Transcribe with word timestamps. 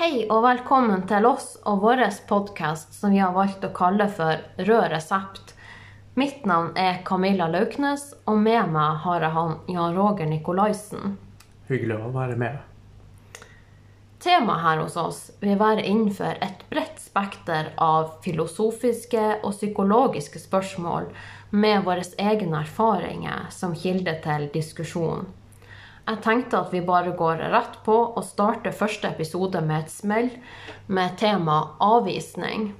Hei 0.00 0.22
og 0.32 0.46
velkommen 0.46 1.02
til 1.04 1.26
oss 1.28 1.58
og 1.68 1.82
vår 1.82 2.00
podkast 2.24 2.94
som 2.96 3.12
vi 3.12 3.18
har 3.20 3.34
valgt 3.34 3.66
å 3.66 3.68
kalle 3.76 4.06
for 4.08 4.38
Rød 4.56 4.86
resept. 4.94 5.50
Mitt 6.16 6.46
navn 6.48 6.70
er 6.72 7.02
Camilla 7.04 7.50
Lauknes, 7.52 8.06
og 8.24 8.38
med 8.40 8.70
meg 8.72 9.02
har 9.02 9.26
jeg 9.26 9.34
han 9.34 9.52
Jan 9.68 9.98
Roger 9.98 10.30
Nikolaisen. 10.30 11.18
Hyggelig 11.68 11.98
å 11.98 12.08
være 12.14 12.38
med. 12.40 13.42
Temaet 14.24 14.64
her 14.64 14.80
hos 14.80 14.96
oss 14.96 15.18
vil 15.44 15.60
være 15.60 15.84
innenfor 15.84 16.40
et 16.48 16.64
bredt 16.72 16.96
spekter 17.04 17.68
av 17.76 18.14
filosofiske 18.24 19.26
og 19.42 19.52
psykologiske 19.52 20.40
spørsmål 20.40 21.10
med 21.52 21.84
våre 21.84 22.08
egne 22.16 22.64
erfaringer 22.64 23.52
som 23.52 23.76
kilde 23.76 24.16
til 24.24 24.48
diskusjon. 24.56 25.28
Jeg 26.06 26.22
tenkte 26.24 26.58
at 26.64 26.72
vi 26.74 26.80
bare 26.84 27.12
går 27.16 27.42
rett 27.52 27.76
på 27.86 27.96
og 28.08 28.24
starter 28.26 28.74
første 28.74 29.10
episode 29.12 29.60
med 29.62 29.84
et 29.84 29.92
smell 29.92 30.30
med 30.88 31.18
tema 31.20 31.60
avvisning. 31.80 32.72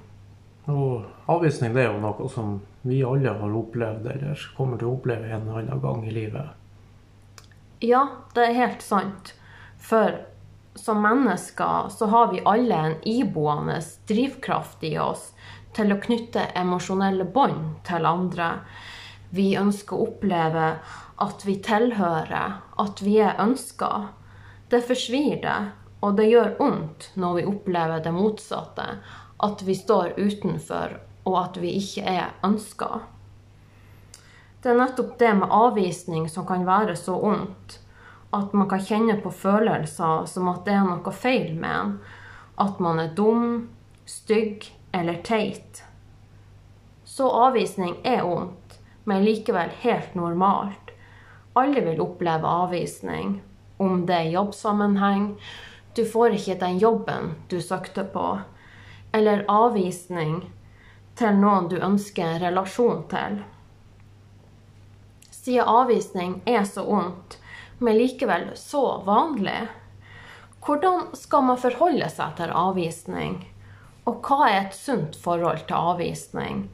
Og 0.71 1.05
avvisning 1.31 1.75
det 1.75 1.85
er 1.85 1.93
jo 1.93 2.01
noe 2.03 2.29
som 2.31 2.57
vi 2.81 3.03
alle 3.05 3.33
har 3.37 3.55
opplevd, 3.61 4.07
eller 4.15 4.47
kommer 4.57 4.81
til 4.81 4.89
å 4.89 4.95
oppleve 4.97 5.29
en 5.29 5.45
eller 5.45 5.61
annen 5.61 5.83
gang 5.83 6.03
i 6.07 6.15
livet. 6.15 6.57
Ja, 7.81 8.07
det 8.35 8.45
er 8.45 8.57
helt 8.57 8.83
sant. 8.85 9.33
For 9.81 10.19
som 10.75 11.01
mennesker 11.03 11.89
så 11.89 12.07
har 12.11 12.31
vi 12.33 12.43
alle 12.45 12.75
en 12.75 12.95
iboende 13.07 13.79
drivkraft 14.07 14.83
i 14.87 14.95
oss 15.01 15.31
til 15.75 15.93
å 15.93 15.99
knytte 16.03 16.49
emosjonelle 16.57 17.25
bånd 17.25 17.81
til 17.87 18.07
andre. 18.07 18.53
Vi 19.31 19.53
ønsker 19.55 19.95
å 19.95 20.07
oppleve 20.09 20.65
at 21.23 21.45
vi 21.47 21.55
tilhører, 21.63 22.57
at 22.83 23.01
vi 23.05 23.19
er 23.23 23.39
ønska. 23.39 23.91
Det 24.71 24.81
forsvir 24.87 25.39
det, 25.43 25.59
og 26.01 26.17
det 26.17 26.27
gjør 26.31 26.55
vondt 26.59 27.11
når 27.15 27.37
vi 27.37 27.47
opplever 27.53 28.03
det 28.03 28.13
motsatte. 28.15 28.87
At 29.41 29.63
vi 29.65 29.75
står 29.77 30.17
utenfor, 30.17 30.97
og 31.23 31.37
at 31.39 31.59
vi 31.61 31.75
ikke 31.79 32.03
er 32.07 32.33
ønska. 32.45 33.03
Det 34.61 34.69
er 34.69 34.77
nettopp 34.77 35.15
det 35.17 35.31
med 35.39 35.53
avvisning 35.53 36.27
som 36.29 36.45
kan 36.45 36.65
være 36.67 36.95
så 36.99 37.15
vondt. 37.21 37.79
At 38.31 38.53
man 38.53 38.69
kan 38.69 38.83
kjenne 38.83 39.17
på 39.23 39.31
følelser 39.33 40.27
som 40.29 40.49
at 40.51 40.65
det 40.67 40.75
er 40.77 40.85
noe 40.87 41.13
feil 41.13 41.55
med 41.57 41.77
en. 41.77 41.95
At 42.61 42.79
man 42.83 43.01
er 43.01 43.15
dum, 43.17 43.71
stygg 44.05 44.67
eller 44.93 45.17
teit. 45.25 45.81
Så 47.05 47.27
avvisning 47.27 47.97
er 48.07 48.21
vondt, 48.23 48.60
men 49.11 49.25
likevel 49.27 49.69
helt 49.83 50.13
normalt. 50.15 50.91
Alle 51.53 51.81
vil 51.83 51.99
oppleve 51.99 52.47
avvisning, 52.47 53.41
om 53.77 54.05
det 54.07 54.15
er 54.15 54.29
jobbsammenheng, 54.31 55.25
du 55.95 56.05
får 56.07 56.37
ikke 56.37 56.55
den 56.61 56.77
jobben 56.79 57.33
du 57.51 57.57
søkte 57.59 58.05
på, 58.13 58.39
eller 59.11 59.43
avvisning 59.51 60.37
til 61.19 61.35
noen 61.41 61.67
du 61.67 61.75
ønsker 61.83 62.23
en 62.23 62.39
relasjon 62.45 63.03
til. 63.11 63.41
Siden 65.27 65.67
avvisning 65.67 66.39
er 66.47 66.63
så 66.63 66.87
ondt, 66.87 67.35
men 67.83 67.99
likevel 67.99 68.53
så 68.55 69.01
vanlig, 69.03 69.67
hvordan 70.63 71.09
skal 71.19 71.49
man 71.51 71.59
forholde 71.59 72.07
seg 72.15 72.39
til 72.39 72.55
avvisning? 72.55 73.41
Og 74.07 74.23
hva 74.23 74.47
er 74.47 74.61
et 74.61 74.77
sunt 74.79 75.19
forhold 75.19 75.67
til 75.67 75.91
avvisning? 75.91 76.69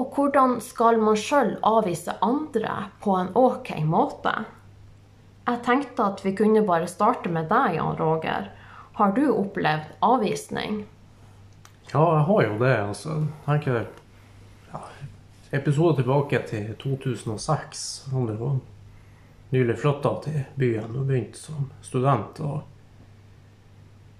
Og 0.00 0.14
hvordan 0.16 0.56
skal 0.64 0.98
man 1.02 1.18
sjøl 1.20 1.56
avvise 1.68 2.14
andre 2.24 2.88
på 3.04 3.16
en 3.18 3.30
ok 3.36 3.74
måte? 3.84 4.32
Jeg 5.42 5.60
tenkte 5.66 6.06
at 6.06 6.22
vi 6.24 6.32
kunne 6.38 6.62
bare 6.66 6.88
starte 6.88 7.30
med 7.32 7.50
deg, 7.50 7.76
Jan 7.76 7.98
Roger. 7.98 8.48
Har 8.96 9.12
du 9.16 9.24
opplevd 9.34 9.92
avvisning? 10.04 10.84
Ja, 11.92 12.04
jeg 12.16 12.24
har 12.28 12.42
jo 12.46 12.58
det. 12.58 12.76
altså. 12.76 13.16
Jeg 13.46 13.86
ja, 14.72 14.82
Episode 15.52 15.96
tilbake 16.00 16.42
til 16.48 16.74
2006. 16.80 17.82
Som 18.10 18.26
det 18.26 18.38
var 18.40 18.60
nylig 19.52 19.76
flytta 19.78 20.14
til 20.24 20.44
byen 20.56 20.96
og 20.96 21.06
begynte 21.10 21.38
som 21.38 21.70
student. 21.82 22.40
og 22.40 22.62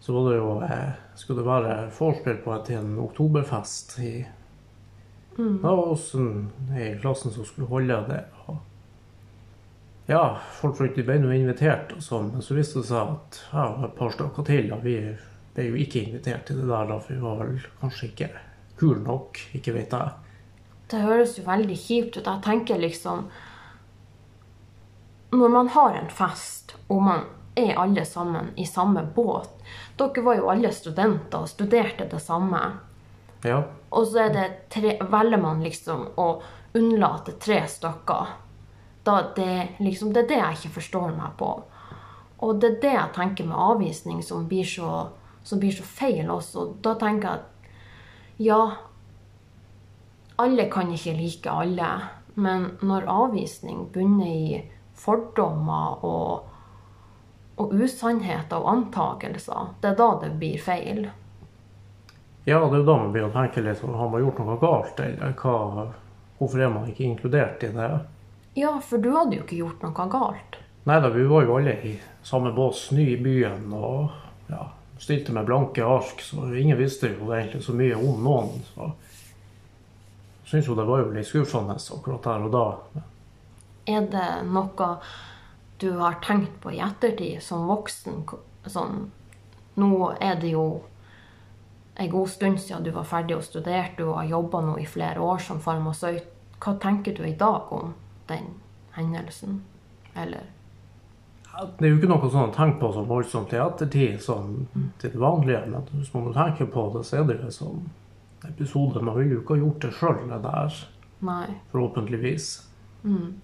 så 0.02 0.12
var 0.12 0.30
det 0.30 0.36
jo, 0.36 0.62
eh, 0.62 0.92
skulle 1.14 1.40
det 1.40 1.46
være 1.46 1.90
vorspiel 1.98 2.36
på 2.42 2.56
en 2.74 2.98
oktoberfest 2.98 3.98
i 4.02 4.26
Mm. 5.38 5.58
Det 5.62 5.68
var 5.68 5.86
oss 5.94 6.12
i 6.14 6.92
klassen 7.00 7.32
som 7.34 7.46
skulle 7.48 7.70
holde 7.70 7.98
det. 8.08 8.22
Og 8.46 8.56
ja, 10.10 10.24
folk 10.58 10.80
ble 10.96 11.18
nå 11.22 11.32
invitert, 11.34 11.92
og 11.96 12.02
sånn, 12.04 12.32
men 12.34 12.44
så 12.44 12.56
viste 12.58 12.82
det 12.82 12.90
seg 12.90 13.12
at 13.16 13.38
ja, 13.52 13.66
et 13.86 13.94
par 13.98 14.12
stykker 14.12 14.48
til 14.48 14.72
og 14.74 14.82
vi 14.84 14.96
ble 15.54 15.68
jo 15.68 15.78
ikke 15.78 16.02
invitert 16.02 16.48
til 16.48 16.58
det 16.62 16.68
der, 16.68 16.88
da, 16.88 16.98
for 16.98 17.14
vi 17.14 17.22
var 17.22 17.38
vel 17.42 17.60
kanskje 17.80 18.08
ikke 18.10 18.28
kule 18.80 19.00
nok. 19.04 19.38
Ikke 19.56 19.74
vet 19.76 19.94
jeg. 19.94 20.12
Det 20.90 21.00
høres 21.00 21.36
jo 21.38 21.46
veldig 21.46 21.76
kjipt 21.78 22.18
ut. 22.18 22.26
Jeg 22.26 22.44
tenker 22.44 22.80
liksom 22.80 23.28
Når 25.32 25.48
man 25.48 25.68
har 25.72 25.94
en 25.96 26.10
fest, 26.12 26.74
og 26.88 27.02
man 27.02 27.22
er 27.56 27.78
alle 27.80 28.04
sammen 28.04 28.50
i 28.56 28.66
samme 28.66 29.04
båt 29.14 29.48
Dere 29.96 30.24
var 30.24 30.36
jo 30.36 30.50
alle 30.52 30.72
studenter 30.72 31.44
og 31.44 31.48
studerte 31.48 32.08
det 32.08 32.20
samme. 32.20 32.60
Ja. 33.44 33.62
Og 33.90 34.06
så 34.06 34.28
tre, 34.72 34.96
velger 35.00 35.40
man 35.42 35.62
liksom 35.64 36.06
å 36.16 36.28
unnlate 36.78 37.36
tre 37.42 37.62
stykker. 37.68 38.38
Det, 39.02 39.50
liksom, 39.82 40.12
det 40.14 40.24
er 40.24 40.28
det 40.30 40.38
jeg 40.38 40.58
ikke 40.58 40.76
forstår 40.78 41.10
meg 41.16 41.34
på. 41.40 41.50
Og 42.42 42.60
det 42.62 42.68
er 42.70 42.78
det 42.82 42.94
jeg 42.94 43.14
tenker 43.16 43.48
med 43.48 43.58
avvisning 43.58 44.22
som 44.22 44.46
blir 44.50 44.66
så, 44.66 45.08
som 45.42 45.60
blir 45.62 45.74
så 45.74 45.86
feil 45.86 46.30
også. 46.30 46.68
Da 46.82 46.94
tenker 46.98 47.28
jeg 47.28 47.40
at 47.40 48.40
ja, 48.42 48.62
alle 50.42 50.66
kan 50.70 50.90
ikke 50.94 51.16
like 51.18 51.50
alle. 51.50 51.90
Men 52.34 52.70
når 52.82 53.10
avvisning 53.10 53.88
bunner 53.92 54.30
i 54.30 54.62
fordommer 54.96 56.04
og, 56.06 56.48
og 57.60 57.74
usannheter 57.74 58.62
og 58.62 58.70
antakelser, 58.72 59.74
det 59.82 59.92
er 59.92 59.98
da 59.98 60.08
det 60.22 60.32
blir 60.40 60.62
feil. 60.62 61.10
Ja, 62.44 62.58
det 62.58 62.74
er 62.74 62.80
jo 62.80 62.86
da 62.88 62.96
man 62.98 63.12
begynner 63.14 63.30
å 63.30 63.36
tenke 63.36 63.62
litt 63.62 63.84
om 63.86 63.94
har 63.94 64.08
man 64.10 64.24
gjort 64.24 64.40
noe 64.42 64.58
galt, 64.58 64.98
eller 65.04 65.34
hva, 65.38 65.86
hvorfor 66.40 66.64
er 66.64 66.72
man 66.74 66.88
ikke 66.90 67.06
inkludert 67.06 67.62
i 67.62 67.70
det? 67.76 67.90
Ja, 68.58 68.72
for 68.82 68.98
du 68.98 69.12
hadde 69.14 69.38
jo 69.38 69.44
ikke 69.44 69.60
gjort 69.60 69.84
noe 69.86 70.06
galt. 70.10 70.58
Nei 70.90 70.98
da, 70.98 71.12
vi 71.14 71.28
var 71.30 71.46
jo 71.46 71.60
alle 71.60 71.76
i 71.86 71.92
samme 72.26 72.50
bås, 72.56 72.88
ny 72.90 73.12
i 73.12 73.20
byen, 73.22 73.68
og 73.78 74.50
ja, 74.50 74.66
stilte 74.98 75.32
med 75.32 75.46
blanke 75.46 75.86
ark, 75.86 76.18
så 76.20 76.48
ingen 76.50 76.78
visste 76.78 77.12
jo 77.14 77.30
egentlig 77.30 77.62
så 77.62 77.76
mye 77.78 77.94
om 77.94 78.26
noen. 78.26 78.66
Så 78.74 78.90
syns 80.50 80.66
jo 80.66 80.74
det 80.76 80.90
var 80.90 81.04
jo 81.04 81.14
litt 81.14 81.30
skuffende 81.30 81.78
akkurat 81.78 82.26
der 82.26 82.46
og 82.48 82.52
da. 82.52 82.66
Er 83.86 84.06
det 84.10 84.28
noe 84.50 84.94
du 85.82 85.90
har 86.02 86.18
tenkt 86.26 86.58
på 86.62 86.74
i 86.74 86.82
ettertid 86.82 87.38
som 87.42 87.70
voksen? 87.70 88.24
Sånn, 88.66 89.06
nå 89.78 89.94
er 90.18 90.36
det 90.42 90.52
jo 90.52 90.66
en 91.94 92.10
god 92.10 92.28
stund 92.28 92.60
siden 92.60 92.84
du 92.84 92.90
var 92.90 93.04
ferdig 93.04 93.36
og 93.36 93.44
studerte, 93.44 94.02
du 94.02 94.12
har 94.12 94.24
jobba 94.24 94.62
nå 94.64 94.78
i 94.80 94.86
flere 94.88 95.20
år 95.20 95.42
som 95.44 95.60
farmasøyt. 95.60 96.28
Hva 96.62 96.76
tenker 96.80 97.16
du 97.16 97.24
i 97.26 97.36
dag 97.36 97.72
om 97.74 97.94
den 98.28 98.52
hendelsen? 98.94 99.62
Eller? 100.14 100.46
Det 101.52 101.84
er 101.84 101.90
jo 101.90 101.98
ikke 101.98 102.08
noe 102.08 102.30
sånn 102.32 102.48
å 102.48 102.54
tenke 102.54 102.80
på 102.80 102.92
som 102.94 103.08
voldsomt 103.10 103.52
i 103.52 103.60
ettertid, 103.60 104.20
sånn 104.24 104.62
til 105.02 105.12
det 105.12 105.20
vanlige. 105.20 105.66
Men 105.68 105.84
hvis 105.98 106.12
man 106.14 106.32
tenker 106.32 106.70
på 106.72 106.86
det, 106.94 107.04
så 107.04 107.20
er 107.20 107.28
det 107.28 107.52
sånn 107.52 107.84
episode. 108.48 109.02
Man 109.04 109.18
ville 109.18 109.36
jo 109.36 109.42
ikke 109.42 109.58
ha 109.58 109.64
gjort 109.66 109.84
det 109.84 109.92
sjøl, 109.98 110.20
det 110.30 110.40
der. 110.46 110.78
Nei. 111.28 111.46
Forhåpentligvis. 111.74 112.48
Mm. 113.04 113.34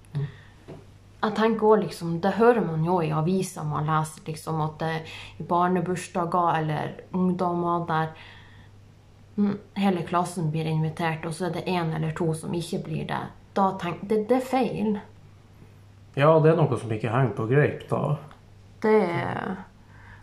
Jeg 1.18 1.34
tenker 1.34 1.66
også 1.66 1.82
liksom, 1.82 2.10
Det 2.22 2.36
hører 2.38 2.62
man 2.62 2.84
jo 2.86 3.00
i 3.02 3.10
aviser 3.10 3.66
man 3.66 3.88
leser 3.90 4.22
liksom, 4.26 4.60
at 4.62 4.78
det 4.78 4.92
i 5.42 5.46
barnebursdager 5.50 6.60
eller 6.60 6.92
ungdommer 7.12 7.86
der 7.88 8.12
hele 9.78 10.02
klassen 10.02 10.50
blir 10.50 10.66
invitert, 10.66 11.26
og 11.26 11.34
så 11.34 11.48
er 11.48 11.58
det 11.58 11.68
én 11.70 11.94
eller 11.96 12.14
to 12.16 12.32
som 12.34 12.54
ikke 12.54 12.82
blir 12.88 13.06
det. 13.08 13.22
Da 13.54 13.70
tenk, 13.80 14.02
det, 14.10 14.24
det, 14.30 14.40
er 14.40 14.46
feil. 14.46 14.98
Ja, 16.18 16.32
det 16.42 16.52
er 16.52 16.58
noe 16.58 16.78
som 16.78 16.92
ikke 16.94 17.12
henger 17.12 17.34
på 17.36 17.48
greip, 17.50 17.86
da. 17.90 18.18
Det 18.82 18.98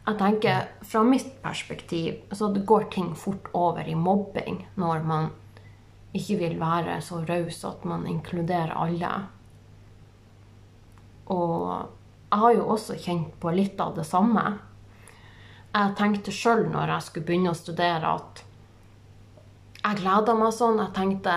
Jeg 0.05 0.17
tenker, 0.19 0.67
fra 0.85 1.01
mitt 1.03 1.31
perspektiv, 1.41 2.19
så 2.31 2.51
går 2.53 2.91
ting 2.93 3.15
fort 3.17 3.47
over 3.53 3.87
i 3.89 3.95
mobbing 3.95 4.59
når 4.77 5.01
man 5.01 5.31
ikke 6.15 6.37
vil 6.43 6.59
være 6.59 6.99
så 7.01 7.23
raus 7.25 7.63
at 7.65 7.83
man 7.89 8.05
inkluderer 8.07 8.75
alle. 8.77 9.09
Og 11.33 11.89
jeg 12.29 12.39
har 12.39 12.53
jo 12.53 12.67
også 12.75 12.99
kjent 13.01 13.33
på 13.41 13.51
litt 13.55 13.81
av 13.81 13.95
det 13.97 14.05
samme. 14.05 14.43
Jeg 15.73 15.95
tenkte 15.97 16.31
sjøl 16.31 16.67
når 16.69 16.93
jeg 16.93 17.07
skulle 17.07 17.27
begynne 17.27 17.51
å 17.51 17.57
studere, 17.57 18.13
at 18.19 18.45
jeg 19.85 20.01
gleda 20.01 20.35
meg 20.37 20.53
sånn. 20.55 20.81
Jeg 20.81 20.93
tenkte 20.95 21.35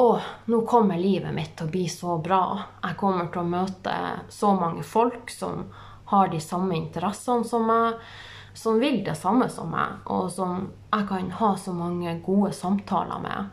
å, 0.00 0.06
nå 0.50 0.60
kommer 0.68 1.00
livet 1.00 1.34
mitt 1.34 1.54
til 1.56 1.68
å 1.68 1.72
bli 1.72 1.86
så 1.90 2.18
bra. 2.22 2.44
Jeg 2.82 2.98
kommer 3.00 3.30
til 3.32 3.44
å 3.44 3.48
møte 3.48 3.96
så 4.32 4.52
mange 4.58 4.84
folk 4.86 5.32
som 5.32 5.68
har 6.10 6.30
de 6.32 6.40
samme 6.42 6.76
interessene 6.76 7.46
som 7.48 7.66
meg. 7.70 8.00
som 8.54 8.78
vil 8.78 9.00
det 9.04 9.16
samme 9.18 9.48
som 9.50 9.72
meg, 9.74 10.04
og 10.06 10.28
som 10.30 10.68
jeg 10.92 11.06
kan 11.08 11.30
ha 11.40 11.56
så 11.58 11.72
mange 11.74 12.12
gode 12.22 12.52
samtaler 12.54 13.18
med. 13.18 13.48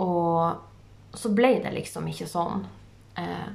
Og 0.00 1.12
så 1.12 1.28
ble 1.28 1.50
det 1.60 1.74
liksom 1.74 2.08
ikke 2.08 2.24
sånn. 2.24 2.64
Eh, 3.20 3.50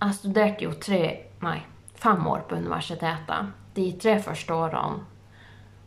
jeg 0.00 0.16
studerte 0.16 0.64
jo 0.64 0.72
tre, 0.80 1.02
nei, 1.44 1.58
fem 2.00 2.24
år 2.26 2.46
på 2.48 2.56
universitetet. 2.56 3.52
De 3.76 3.90
tre 4.00 4.16
første 4.24 4.56
årene 4.56 5.11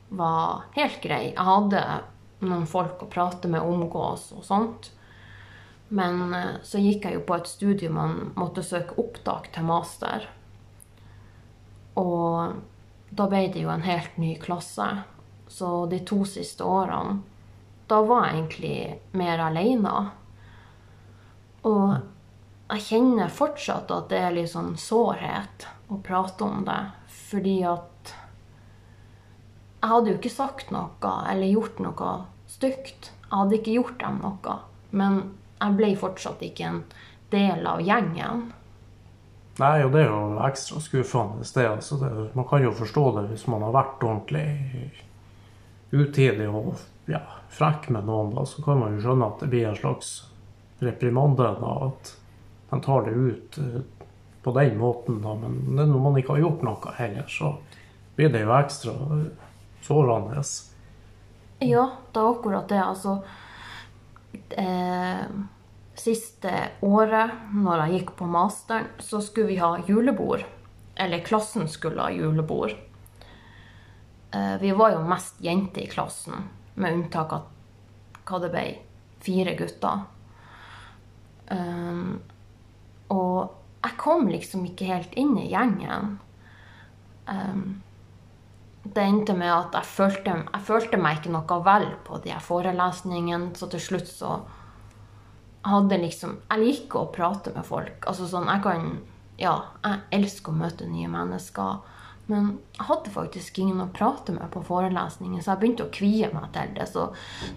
var 0.10 0.68
helt 0.76 1.02
grei. 1.04 1.32
Jeg 1.32 1.48
hadde 1.48 1.82
noen 2.46 2.68
folk 2.70 3.02
å 3.04 3.10
prate 3.12 3.50
med, 3.52 3.64
omgås 3.64 4.30
og 4.36 4.46
sånt. 4.46 4.92
Men 5.88 6.34
eh, 6.34 6.56
så 6.64 6.82
gikk 6.82 7.06
jeg 7.06 7.20
jo 7.20 7.26
på 7.28 7.38
et 7.38 7.50
studie 7.50 7.92
man 7.94 8.32
måtte 8.38 8.66
søke 8.66 8.98
opptak 9.02 9.52
til 9.56 9.68
master. 9.68 10.28
Og 12.00 12.58
da 13.16 13.28
ble 13.32 13.46
det 13.54 13.64
jo 13.64 13.72
en 13.72 13.86
helt 13.86 14.18
ny 14.22 14.36
klasse. 14.42 14.88
Så 15.48 15.86
de 15.92 16.02
to 16.08 16.24
siste 16.28 16.66
årene, 16.66 17.22
da 17.88 18.02
var 18.02 18.28
jeg 18.28 18.38
egentlig 18.38 18.78
mer 19.14 19.44
alene. 19.46 19.94
Og 21.70 21.96
jeg 22.74 22.86
kjenner 22.88 23.30
fortsatt 23.30 23.92
at 23.94 24.10
det 24.10 24.22
er 24.26 24.34
litt 24.34 24.52
sånn 24.52 24.74
sårhet 24.82 25.68
å 25.94 26.00
prate 26.04 26.48
om 26.48 26.66
det. 26.66 26.82
Fordi 27.30 27.60
at 27.70 27.92
jeg 29.86 29.92
hadde 29.92 30.10
jo 30.10 30.18
ikke 30.18 30.34
sagt 30.34 30.72
noe 30.74 31.10
eller 31.30 31.52
gjort 31.54 31.82
noe 31.84 32.12
stygt. 32.50 33.12
Jeg 33.22 33.34
hadde 33.36 33.58
ikke 33.60 33.76
gjort 33.76 34.00
dem 34.02 34.16
noe. 34.24 34.56
Men 34.98 35.20
jeg 35.60 35.78
ble 35.78 35.90
fortsatt 36.00 36.42
ikke 36.42 36.70
en 36.72 36.80
del 37.30 37.68
av 37.70 37.84
gjengen. 37.86 38.48
Nei, 39.62 39.76
og 39.86 39.94
det 39.94 40.02
er 40.02 40.10
jo 40.10 40.40
ekstra 40.48 40.82
skuffende. 40.82 41.46
Det, 41.46 41.68
altså 41.70 42.00
det, 42.02 42.10
man 42.34 42.50
kan 42.50 42.66
jo 42.66 42.74
forstå 42.76 43.06
det 43.20 43.28
hvis 43.30 43.46
man 43.52 43.62
har 43.68 43.76
vært 43.78 44.08
ordentlig 44.08 44.48
utidig 45.94 46.50
og 46.50 46.74
ja, 47.12 47.22
frekk 47.54 47.92
med 47.94 48.10
noen. 48.10 48.34
da, 48.34 48.48
Så 48.50 48.66
kan 48.66 48.82
man 48.82 48.98
jo 48.98 49.06
skjønne 49.06 49.30
at 49.30 49.46
det 49.46 49.54
blir 49.54 49.70
en 49.70 49.78
slags 49.78 50.16
reprimande. 50.82 51.54
da, 51.62 51.78
At 51.92 52.16
man 52.74 52.82
tar 52.82 53.06
det 53.06 53.14
ut 53.14 53.62
eh, 53.62 53.82
på 54.42 54.58
den 54.58 54.82
måten. 54.82 55.22
da, 55.22 55.38
Men 55.38 55.78
når 55.78 56.00
man 56.10 56.18
ikke 56.18 56.40
har 56.40 56.48
gjort 56.48 56.66
noe 56.66 56.98
heller, 56.98 57.30
så 57.30 57.60
blir 58.18 58.34
det 58.34 58.48
jo 58.48 58.56
ekstra 58.58 58.98
sårende. 59.86 60.44
Ja, 61.64 61.86
det 62.12 62.20
er 62.22 62.32
akkurat 62.32 62.70
det. 62.70 62.82
Altså 62.84 63.20
eh, 64.50 65.26
Siste 65.96 66.52
året, 66.84 67.32
når 67.56 67.86
jeg 67.86 68.00
gikk 68.00 68.16
på 68.20 68.28
masteren, 68.28 68.90
så 69.00 69.22
skulle 69.24 69.54
vi 69.54 69.62
ha 69.62 69.78
julebord. 69.88 70.44
Eller 70.96 71.24
klassen 71.24 71.70
skulle 71.72 72.04
ha 72.04 72.12
julebord. 72.12 72.76
Eh, 74.36 74.56
vi 74.62 74.74
var 74.76 74.92
jo 74.92 75.06
mest 75.08 75.40
jenter 75.44 75.86
i 75.86 75.92
klassen, 75.92 76.50
med 76.76 76.98
unntak 77.00 77.34
av 77.34 77.48
hva 78.26 78.42
det 78.44 78.52
ble, 78.52 78.66
fire 79.24 79.56
gutter. 79.56 80.04
Um, 81.46 82.18
og 83.14 83.54
jeg 83.86 83.98
kom 84.02 84.28
liksom 84.32 84.66
ikke 84.66 84.90
helt 84.90 85.14
inn 85.14 85.36
i 85.38 85.48
gjengen. 85.52 86.16
Um, 87.30 87.84
det 88.94 89.02
endte 89.02 89.34
med 89.34 89.50
at 89.50 89.74
jeg 89.74 89.90
følte, 89.90 90.36
jeg 90.46 90.66
følte, 90.68 91.00
meg 91.02 91.18
ikke 91.20 91.34
noe 91.34 91.58
vel 91.66 91.88
på 92.06 92.20
de 92.22 92.34
her 92.34 92.44
forelesningene. 92.44 93.56
Så 93.58 93.70
til 93.72 93.82
slutt 93.82 94.12
så 94.12 94.38
hadde 95.66 95.98
liksom 95.98 96.36
Jeg 96.52 96.62
liker 96.62 97.02
å 97.02 97.12
prate 97.14 97.54
med 97.56 97.66
folk. 97.66 98.06
Altså 98.06 98.30
sånn, 98.30 98.50
jeg 98.52 98.64
kan 98.66 98.96
Ja, 99.42 99.56
jeg 99.84 100.04
elsker 100.22 100.54
å 100.54 100.60
møte 100.62 100.86
nye 100.88 101.10
mennesker. 101.12 101.82
Men 102.30 102.46
jeg 102.78 102.86
hadde 102.88 103.12
faktisk 103.14 103.58
ingen 103.60 103.82
å 103.84 103.90
prate 103.94 104.34
med 104.34 104.48
på 104.54 104.62
forelesningen, 104.66 105.42
så 105.44 105.52
jeg 105.52 105.62
begynte 105.62 105.86
å 105.86 105.94
kvie 105.94 106.30
meg 106.34 106.48
til 106.56 106.72
det. 106.78 106.88
Så 106.90 107.10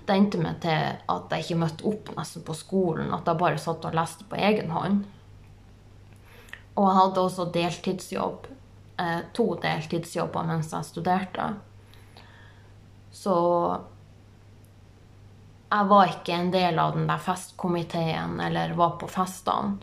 det 0.08 0.16
endte 0.16 0.40
med 0.42 0.58
til 0.64 0.98
at 1.14 1.32
jeg 1.32 1.44
ikke 1.44 1.60
møtte 1.62 1.86
opp 1.88 2.10
nesten 2.16 2.44
på 2.44 2.56
skolen. 2.56 3.12
At 3.14 3.28
jeg 3.28 3.40
bare 3.40 3.60
satt 3.62 3.86
og 3.88 3.96
leste 3.96 4.26
på 4.28 4.40
egen 4.48 4.72
hånd. 4.75 5.06
Og 6.75 6.84
jeg 6.88 6.98
hadde 6.98 7.25
også 7.25 7.48
deltidsjobb 7.54 8.48
eh, 8.99 9.21
to 9.33 9.55
deltidsjobber 9.62 10.47
mens 10.49 10.73
jeg 10.73 10.87
studerte. 10.87 11.53
Så 13.11 13.37
jeg 15.69 15.89
var 15.91 16.11
ikke 16.12 16.35
en 16.35 16.50
del 16.53 16.79
av 16.81 16.95
den 16.97 17.09
der 17.09 17.21
festkomiteen 17.21 18.39
eller 18.41 18.77
var 18.79 18.97
på 19.00 19.09
festene. 19.11 19.79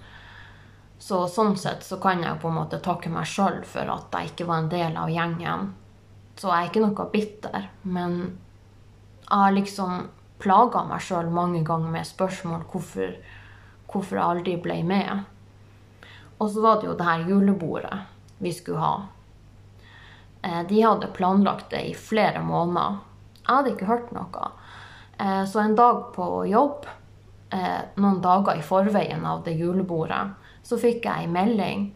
Så 0.97 1.25
sånn 1.29 1.57
sett 1.59 1.83
så 1.85 1.99
kan 2.01 2.23
jeg 2.23 2.39
på 2.41 2.49
en 2.49 2.57
måte 2.57 2.79
takke 2.81 3.11
meg 3.13 3.27
sjøl 3.29 3.59
for 3.67 3.89
at 3.91 4.15
jeg 4.15 4.31
ikke 4.31 4.47
var 4.49 4.63
en 4.63 4.71
del 4.71 4.95
av 4.97 5.11
gjengen. 5.11 5.67
Så 6.39 6.49
jeg 6.49 6.55
er 6.55 6.71
ikke 6.71 6.85
noe 6.85 7.07
bitter. 7.11 7.67
Men 7.83 8.15
jeg 9.27 9.35
har 9.35 9.53
liksom 9.53 10.07
plaga 10.41 10.85
meg 10.87 11.03
sjøl 11.03 11.29
mange 11.33 11.61
ganger 11.67 11.93
med 11.93 12.07
spørsmål 12.07 12.65
hvorfor, 12.71 13.13
hvorfor 13.91 14.17
jeg 14.17 14.25
aldri 14.25 14.57
ble 14.63 14.79
med. 14.87 15.23
Og 16.39 16.49
så 16.51 16.63
var 16.63 16.81
det 16.81 16.89
jo 16.89 16.97
det 16.97 17.09
her 17.11 17.29
julebordet 17.29 18.01
vi 18.37 18.53
skulle 18.53 18.79
ha. 18.79 18.95
Eh, 20.41 20.61
de 20.69 20.81
hadde 20.81 21.07
planlagt 21.07 21.69
det 21.69 21.81
i 21.89 21.93
flere 21.93 22.43
måneder. 22.43 22.99
Jeg 23.41 23.51
hadde 23.51 23.73
ikke 23.73 23.89
hørt 23.89 24.11
noe. 24.15 24.51
Eh, 25.17 25.43
så 25.45 25.59
en 25.59 25.75
dag 25.75 26.11
på 26.15 26.45
jobb, 26.49 26.85
eh, 27.51 27.81
noen 27.95 28.21
dager 28.21 28.57
i 28.57 28.65
forveien 28.65 29.25
av 29.25 29.43
det 29.43 29.55
julebordet, 29.57 30.35
så 30.63 30.77
fikk 30.81 31.05
jeg 31.05 31.25
ei 31.25 31.27
melding 31.27 31.93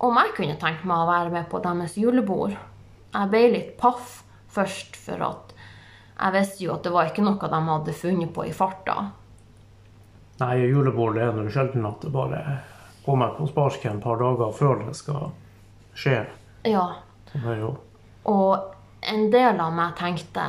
om 0.00 0.16
jeg 0.16 0.34
kunne 0.36 0.58
tenke 0.58 0.86
meg 0.88 1.02
å 1.02 1.10
være 1.10 1.30
med 1.30 1.48
på 1.50 1.60
deres 1.62 1.96
julebord. 2.00 2.56
Jeg 3.12 3.30
ble 3.30 3.42
litt 3.52 3.76
paff 3.78 4.22
først, 4.48 4.96
for 4.96 5.22
at 5.26 5.54
jeg 6.20 6.34
visste 6.36 6.64
jo 6.64 6.74
at 6.74 6.84
det 6.84 6.92
var 6.92 7.10
ikke 7.10 7.24
noe 7.24 7.50
de 7.52 7.60
hadde 7.66 7.96
funnet 7.96 8.32
på 8.34 8.46
i 8.46 8.52
farta. 8.52 9.10
Nei, 10.40 10.56
julebord 10.70 11.18
er 11.20 11.32
det 11.36 11.52
sjelden 11.52 11.84
at 11.88 12.00
det 12.00 12.12
bare 12.12 12.40
kommer 13.04 13.34
på 13.36 13.48
sparket 13.48 13.92
et 13.92 14.02
par 14.02 14.20
dager 14.20 14.52
før 14.56 14.84
det 14.86 14.96
skal 14.96 15.30
skje. 15.94 16.24
Ja. 16.68 16.86
Og 18.22 18.74
en 19.00 19.30
del 19.32 19.60
av 19.60 19.72
meg 19.74 19.96
tenkte 19.98 20.46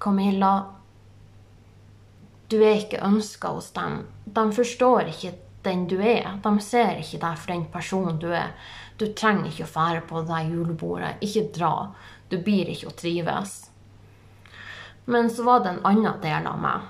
Camilla, 0.00 0.52
du 2.48 2.58
er 2.60 2.78
ikke 2.82 3.02
ønska 3.02 3.54
hos 3.56 3.70
dem. 3.74 4.04
De 4.24 4.44
forstår 4.52 5.10
ikke 5.10 5.32
den 5.64 5.86
du 5.88 5.96
er. 5.98 6.36
De 6.44 6.52
ser 6.60 7.00
ikke 7.00 7.20
deg 7.22 7.38
for 7.40 7.52
den 7.52 7.64
personen 7.72 8.18
du 8.20 8.28
er. 8.36 8.52
Du 9.00 9.08
trenger 9.16 9.48
ikke 9.50 9.66
å 9.66 9.72
fære 9.74 10.02
på 10.08 10.22
det 10.28 10.42
julebordet. 10.50 11.16
Ikke 11.24 11.48
dra. 11.56 11.72
Du 12.28 12.36
blir 12.44 12.68
ikke 12.70 12.92
å 12.92 12.98
trives. 12.98 13.56
Men 15.10 15.30
så 15.30 15.44
var 15.44 15.64
det 15.64 15.72
en 15.72 15.86
annen 15.88 16.20
del 16.22 16.46
av 16.46 16.60
meg. 16.60 16.84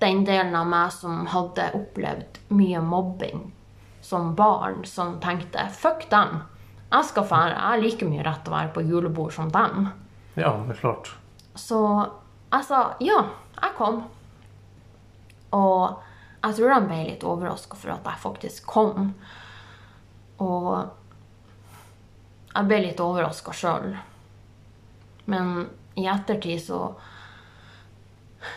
Den 0.00 0.24
delen 0.26 0.56
av 0.58 0.70
meg 0.70 0.94
som 0.94 1.26
hadde 1.30 1.70
opplevd 1.76 2.40
mye 2.54 2.80
mobbing 2.82 3.44
som 4.04 4.34
barn, 4.36 4.84
som 4.84 5.20
tenkte 5.20 5.68
fuck 5.72 6.10
dem. 6.10 6.42
Jeg 6.94 7.10
skal 7.10 7.26
fære. 7.26 7.54
Jeg 7.54 7.66
har 7.66 7.82
like 7.82 8.06
mye 8.06 8.24
rett 8.26 8.42
til 8.44 8.52
å 8.52 8.56
være 8.56 8.72
på 8.74 8.84
julebord 8.86 9.32
som 9.34 9.50
dem. 9.50 9.88
Ja, 10.38 10.52
det 10.66 10.76
er 10.76 10.80
klart. 10.80 11.10
Så 11.58 11.78
jeg 12.52 12.66
sa 12.68 12.82
ja, 13.02 13.20
jeg 13.58 13.74
kom. 13.78 14.04
Og 15.54 16.02
jeg 16.44 16.58
tror 16.58 16.74
de 16.74 16.88
ble 16.88 17.00
litt 17.08 17.24
overraska 17.26 17.78
for 17.78 17.94
at 17.94 18.06
jeg 18.06 18.22
faktisk 18.22 18.66
kom. 18.70 19.14
Og 20.42 20.68
jeg 22.54 22.68
ble 22.70 22.80
litt 22.84 23.02
overraska 23.02 23.54
sjøl. 23.56 23.94
Men 25.30 25.66
i 25.98 26.06
ettertid 26.10 26.62
så 26.62 26.94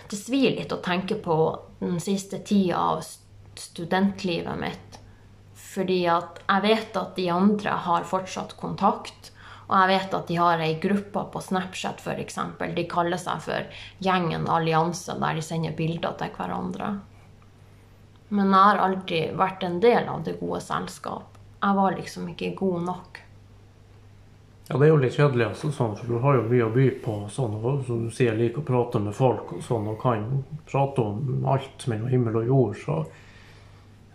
Det 0.10 0.17
svir 0.20 0.58
litt 0.58 0.74
å 0.75 0.82
tenke 0.84 1.15
på 1.15 1.36
den 1.79 2.01
siste 2.03 2.41
tida 2.44 2.75
av 2.75 3.06
studentlivet 3.56 4.60
mitt. 4.60 4.97
Fordi 5.67 6.00
at 6.12 6.39
jeg 6.45 6.63
vet 6.63 6.97
at 7.00 7.17
de 7.17 7.27
andre 7.33 7.75
har 7.88 8.07
fortsatt 8.07 8.55
kontakt. 8.59 9.31
Og 9.67 9.75
jeg 9.75 9.91
vet 9.91 10.15
at 10.15 10.29
de 10.29 10.39
har 10.39 10.63
ei 10.63 10.77
gruppe 10.79 11.25
på 11.33 11.41
Snapchat 11.43 12.00
f.eks. 12.00 12.39
De 12.75 12.88
kaller 12.88 13.19
seg 13.19 13.43
for 13.43 13.83
Gjengen 14.03 14.47
Allianse, 14.47 15.17
der 15.19 15.36
de 15.36 15.43
sender 15.43 15.75
bilder 15.75 16.15
til 16.19 16.31
hverandre. 16.38 16.93
Men 18.29 18.51
jeg 18.51 18.63
har 18.69 18.83
aldri 18.83 19.21
vært 19.39 19.63
en 19.67 19.79
del 19.83 20.07
av 20.07 20.24
det 20.24 20.38
gode 20.39 20.62
selskap. 20.63 21.36
Jeg 21.62 21.79
var 21.79 21.95
liksom 21.97 22.29
ikke 22.31 22.53
god 22.55 22.88
nok. 22.88 23.21
Ja, 24.67 24.75
det 24.75 24.88
er 24.88 24.91
jo 24.91 25.00
litt 25.00 25.15
kjedelig, 25.15 25.45
altså, 25.47 25.69
sånn, 25.71 25.93
for 25.95 26.12
du 26.12 26.17
har 26.19 26.36
jo 26.36 26.47
mye 26.50 26.65
å 26.65 26.74
by 26.74 26.88
på. 27.03 27.13
sånn, 27.31 27.53
og 27.55 27.86
Som 27.88 28.07
du 28.07 28.12
sier, 28.12 28.36
liker 28.36 28.63
å 28.63 28.67
prate 28.67 29.00
med 29.00 29.15
folk 29.15 29.53
og 29.55 29.63
sånn, 29.63 29.88
og 29.88 30.01
kan 30.01 30.43
prate 30.67 31.01
om 31.01 31.47
alt 31.47 31.88
mellom 31.88 32.12
himmel 32.12 32.41
og 32.41 32.51
jord. 32.51 32.75
så 32.83 33.05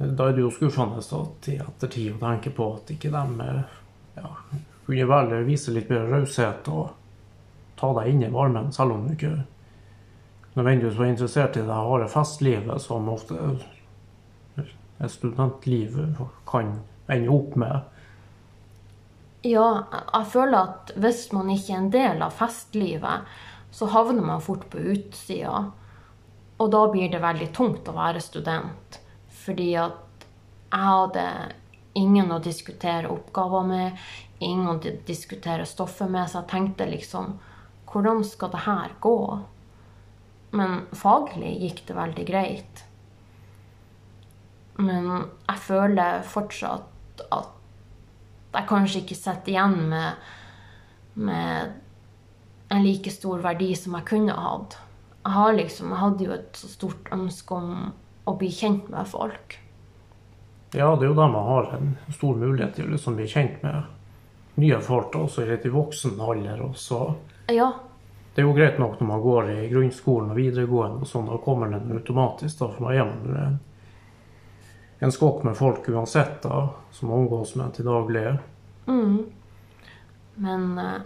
da 0.02 0.28
er 0.28 0.36
det 0.36 0.44
jo 0.44 0.50
skuffende 0.50 0.98
at 0.98 1.48
i 1.48 1.58
ettertid 1.62 2.16
å 2.16 2.20
tenke 2.22 2.52
på 2.54 2.68
at 2.76 2.90
ikke 2.94 3.12
de 3.12 3.46
ja, 4.16 4.30
kunne 4.86 5.08
vel 5.10 5.34
vise 5.46 5.74
litt 5.74 5.90
mer 5.92 6.08
raushet 6.10 6.68
og 6.72 6.94
ta 7.78 7.92
deg 7.98 8.12
inn 8.12 8.24
i 8.26 8.32
varmen, 8.32 8.72
selv 8.74 8.96
om 8.96 9.06
du 9.06 9.14
ikke 9.14 9.36
nødvendigvis 10.54 10.98
var 10.98 11.10
interessert 11.10 11.56
i 11.56 11.66
det 11.66 11.78
harde 11.78 12.08
festlivet 12.12 12.82
som 12.82 13.08
ofte 13.12 13.38
et 15.02 15.10
studentliv 15.10 15.96
kan 16.46 16.76
ende 17.10 17.32
opp 17.34 17.56
med. 17.58 17.80
Ja, 19.42 19.84
jeg 19.90 20.26
føler 20.30 20.58
at 20.60 20.92
hvis 21.02 21.24
man 21.34 21.50
ikke 21.50 21.72
er 21.72 21.80
en 21.80 21.94
del 21.94 22.22
av 22.22 22.36
festlivet, 22.38 23.30
så 23.74 23.88
havner 23.90 24.22
man 24.22 24.44
fort 24.44 24.68
på 24.70 24.78
utsida. 24.92 25.64
Og 26.62 26.70
da 26.70 26.82
blir 26.92 27.10
det 27.10 27.22
veldig 27.24 27.48
tungt 27.56 27.88
å 27.90 27.96
være 27.96 28.22
student. 28.22 29.01
Fordi 29.42 29.72
at 29.80 30.26
jeg 30.72 30.88
hadde 30.88 31.26
ingen 31.98 32.32
å 32.32 32.40
diskutere 32.42 33.10
oppgaver 33.12 33.66
med, 33.68 34.04
ingen 34.40 34.70
å 34.72 34.78
diskutere 35.06 35.66
stoffet 35.68 36.10
med, 36.10 36.30
så 36.30 36.42
jeg 36.42 36.52
tenkte 36.54 36.88
liksom 36.90 37.38
Hvordan 37.92 38.22
skal 38.24 38.48
det 38.54 38.62
her 38.64 38.92
gå? 39.04 39.18
Men 40.56 40.86
faglig 40.96 41.50
gikk 41.60 41.82
det 41.88 41.96
veldig 41.98 42.24
greit. 42.24 42.80
Men 44.80 45.10
jeg 45.12 45.60
føler 45.60 46.24
fortsatt 46.24 47.20
at 47.28 47.50
jeg 48.52 48.68
kanskje 48.70 49.02
ikke 49.02 49.18
sitter 49.18 49.52
igjen 49.52 49.76
med, 49.90 50.24
med 51.20 51.76
en 52.72 52.84
like 52.84 53.12
stor 53.12 53.44
verdi 53.44 53.74
som 53.76 53.98
jeg 53.98 54.08
kunne 54.08 54.36
hatt. 54.36 54.78
Jeg, 55.22 55.56
liksom, 55.60 55.92
jeg 55.92 56.02
hadde 56.02 56.26
jo 56.26 56.34
et 56.38 56.62
så 56.64 56.72
stort 56.72 57.12
ønske 57.12 57.60
om 57.60 57.92
å 58.24 58.36
bli 58.38 58.50
kjent 58.54 58.88
med 58.92 59.08
folk. 59.08 59.58
Ja, 60.72 60.94
det 60.96 61.04
er 61.04 61.10
jo 61.10 61.18
da 61.18 61.28
man 61.28 61.48
har 61.48 61.72
en 61.76 61.96
stor 62.14 62.36
mulighet 62.38 62.78
til 62.78 62.88
å 62.88 62.94
liksom 62.94 63.18
bli 63.18 63.28
kjent 63.28 63.62
med 63.64 64.60
nye 64.62 64.78
folk, 64.84 65.16
også 65.16 65.44
litt 65.48 65.66
i 65.68 65.72
voksen 65.72 66.20
alder. 66.20 66.62
Også. 66.64 67.00
Ja, 67.52 67.72
det 68.34 68.40
er 68.40 68.46
jo 68.48 68.54
greit 68.56 68.78
nok 68.80 68.96
når 69.00 69.08
man 69.08 69.20
går 69.20 69.50
i 69.52 69.68
grunnskolen 69.68 70.30
og 70.32 70.38
videregående, 70.40 71.04
og 71.04 71.08
sånn, 71.08 71.28
da 71.28 71.36
kommer 71.44 71.68
den 71.68 71.92
automatisk, 71.92 72.62
da, 72.62 72.68
for 72.72 72.88
da 72.88 72.94
er 72.96 73.10
man 73.10 73.40
en, 73.42 73.58
en 75.04 75.12
skokk 75.12 75.42
med 75.44 75.58
folk 75.58 75.88
uansett, 75.92 76.38
da, 76.46 76.62
som 76.96 77.12
man 77.12 77.26
omgås 77.26 77.52
med 77.60 77.74
til 77.76 77.88
daglig. 77.90 78.24
men 80.46 80.78
eh, 80.78 81.02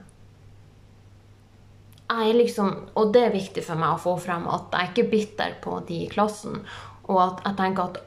jeg 2.07 2.31
er 2.31 2.37
liksom 2.39 2.69
Og 2.95 3.13
det 3.13 3.25
er 3.27 3.33
viktig 3.35 3.65
for 3.67 3.77
meg 3.77 3.97
å 3.97 3.99
få 4.01 4.13
frem 4.23 4.47
at 4.47 4.71
jeg 4.71 4.79
er 4.79 4.93
ikke 4.93 5.11
bitter 5.11 5.57
på 5.63 5.81
de 5.89 6.05
i 6.05 6.09
klassen. 6.09 6.61
Og 7.07 7.21
at 7.23 7.45
jeg 7.47 7.59
tenker 7.59 7.91
at 7.91 7.99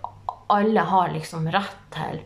alle 0.49 0.83
har 0.91 1.13
liksom 1.13 1.47
rett 1.53 1.79
til 1.93 2.21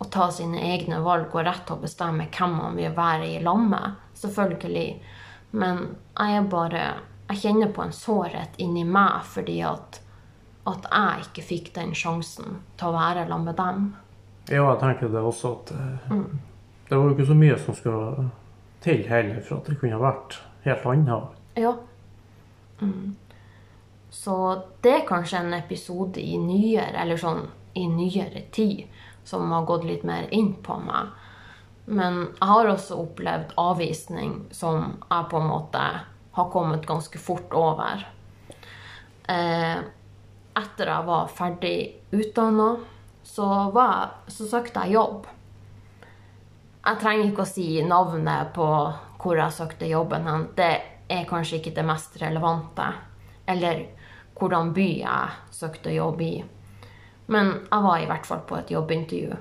å 0.00 0.06
ta 0.10 0.30
sine 0.32 0.60
egne 0.72 1.00
valg 1.04 1.34
og 1.34 1.44
rett 1.44 1.66
til 1.68 1.76
å 1.76 1.84
bestemme 1.84 2.28
hvem 2.32 2.56
man 2.56 2.78
vil 2.78 2.94
være 2.96 3.28
i 3.28 3.40
lag 3.44 3.60
med. 3.68 3.98
Selvfølgelig. 4.16 4.88
Men 5.50 5.86
jeg 6.18 6.36
er 6.36 6.50
bare 6.50 6.82
Jeg 7.30 7.38
kjenner 7.44 7.68
på 7.70 7.84
en 7.84 7.92
sårhet 7.94 8.56
inni 8.58 8.82
meg 8.82 9.20
fordi 9.22 9.60
at, 9.62 10.00
at 10.66 10.86
jeg 10.90 11.26
ikke 11.28 11.44
fikk 11.46 11.68
den 11.76 11.92
sjansen 11.94 12.56
til 12.74 12.88
å 12.88 12.96
være 12.96 13.22
sammen 13.28 13.46
med 13.46 13.56
dem. 13.60 13.84
Ja, 14.50 14.64
jeg 14.64 14.80
tenker 14.80 15.12
det 15.12 15.22
også 15.22 15.52
at 15.60 15.70
mm. 16.10 16.24
det 16.88 16.98
var 16.98 17.04
jo 17.04 17.14
ikke 17.14 17.28
så 17.28 17.36
mye 17.38 17.58
som 17.62 17.76
skulle 17.78 18.24
til 18.82 19.04
heller 19.06 19.38
for 19.46 19.60
at 19.60 19.70
det 19.70 19.78
kunne 19.78 20.00
vært 20.02 20.40
helt 20.64 20.90
annet. 20.90 21.38
Ja. 21.60 21.76
Mm. 22.80 23.14
Så 24.10 24.34
det 24.82 24.92
er 24.94 25.08
kanskje 25.08 25.38
en 25.38 25.54
episode 25.54 26.20
i 26.20 26.38
nyere, 26.38 26.98
eller 26.98 27.20
sånn 27.20 27.44
i 27.78 27.86
nyere 27.86 28.42
tid, 28.50 28.88
som 29.24 29.52
har 29.54 29.68
gått 29.68 29.86
litt 29.86 30.06
mer 30.06 30.26
inn 30.34 30.56
på 30.62 30.78
meg. 30.82 31.12
Men 31.90 32.20
jeg 32.26 32.48
har 32.50 32.70
også 32.70 32.98
opplevd 33.02 33.54
avvisning 33.58 34.34
som 34.54 34.96
jeg 35.06 35.28
på 35.30 35.38
en 35.38 35.50
måte 35.50 35.84
har 36.36 36.50
kommet 36.50 36.86
ganske 36.86 37.18
fort 37.18 37.54
over. 37.54 38.04
Eh, 39.30 39.78
etter 40.60 40.90
jeg 40.90 41.06
var 41.06 41.30
ferdig 41.34 41.76
utdanna, 42.10 42.72
så, 43.22 43.46
så 44.26 44.48
søkte 44.50 44.86
jeg 44.86 44.98
jobb. 44.98 45.28
Jeg 46.80 46.98
trenger 47.02 47.28
ikke 47.28 47.44
å 47.44 47.50
si 47.50 47.68
navnet 47.86 48.54
på 48.56 48.66
hvor 49.20 49.38
jeg 49.38 49.54
søkte 49.54 49.90
jobben 49.90 50.26
hen. 50.26 50.48
Det 50.56 50.72
er 51.10 51.28
kanskje 51.28 51.60
ikke 51.60 51.74
det 51.76 51.86
mest 51.86 52.16
relevante. 52.22 52.88
Eller 53.50 53.84
hvordan 54.38 54.72
by 54.76 54.88
jeg 55.02 55.54
søkte 55.54 55.92
jobb 55.92 56.22
i. 56.24 56.34
Men 57.30 57.52
jeg 57.66 57.86
var 57.86 58.00
i 58.00 58.08
hvert 58.10 58.26
fall 58.26 58.42
på 58.48 58.58
et 58.58 58.72
jobbintervju. 58.72 59.36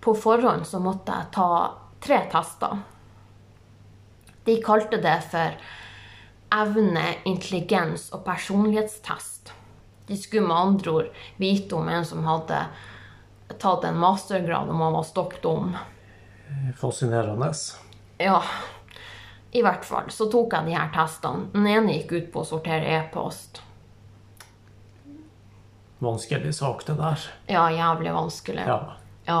På 0.00 0.14
forhånd 0.14 0.66
så 0.68 0.80
måtte 0.82 1.14
jeg 1.14 1.32
ta 1.34 1.48
tre 2.04 2.20
tester. 2.32 2.82
De 4.46 4.58
kalte 4.62 5.00
det 5.02 5.16
for 5.30 5.56
evne, 6.54 7.06
intelligens 7.26 8.10
og 8.14 8.22
personlighetstest. 8.26 9.52
De 10.06 10.18
skulle 10.18 10.46
med 10.46 10.56
andre 10.56 10.92
ord 11.00 11.24
vite 11.42 11.74
om 11.74 11.88
en 11.90 12.06
som 12.06 12.22
hadde 12.28 12.60
tatt 13.58 13.86
en 13.88 13.98
mastergrad 13.98 14.70
om 14.70 14.84
han 14.84 14.94
var 14.94 15.06
stokk 15.08 15.40
dum. 15.42 15.74
Fascinerende. 16.78 17.50
Ja, 18.22 18.38
i 19.56 19.62
hvert 19.64 19.84
fall. 19.84 20.10
Så 20.12 20.28
tok 20.32 20.52
jeg 20.54 20.68
de 20.68 20.76
her 20.76 20.90
testene. 20.94 21.48
Den 21.54 21.66
ene 21.70 21.96
gikk 21.96 22.12
ut 22.16 22.32
på 22.34 22.42
å 22.42 22.48
sortere 22.54 22.98
e-post. 23.00 23.62
Vanskelig 25.98 26.54
sak, 26.54 26.84
det 26.86 26.98
der. 26.98 27.28
Ja, 27.48 27.70
jævlig 27.72 28.12
vanskelig. 28.12 28.66
Ja. 28.68 28.80
Ja. 29.26 29.40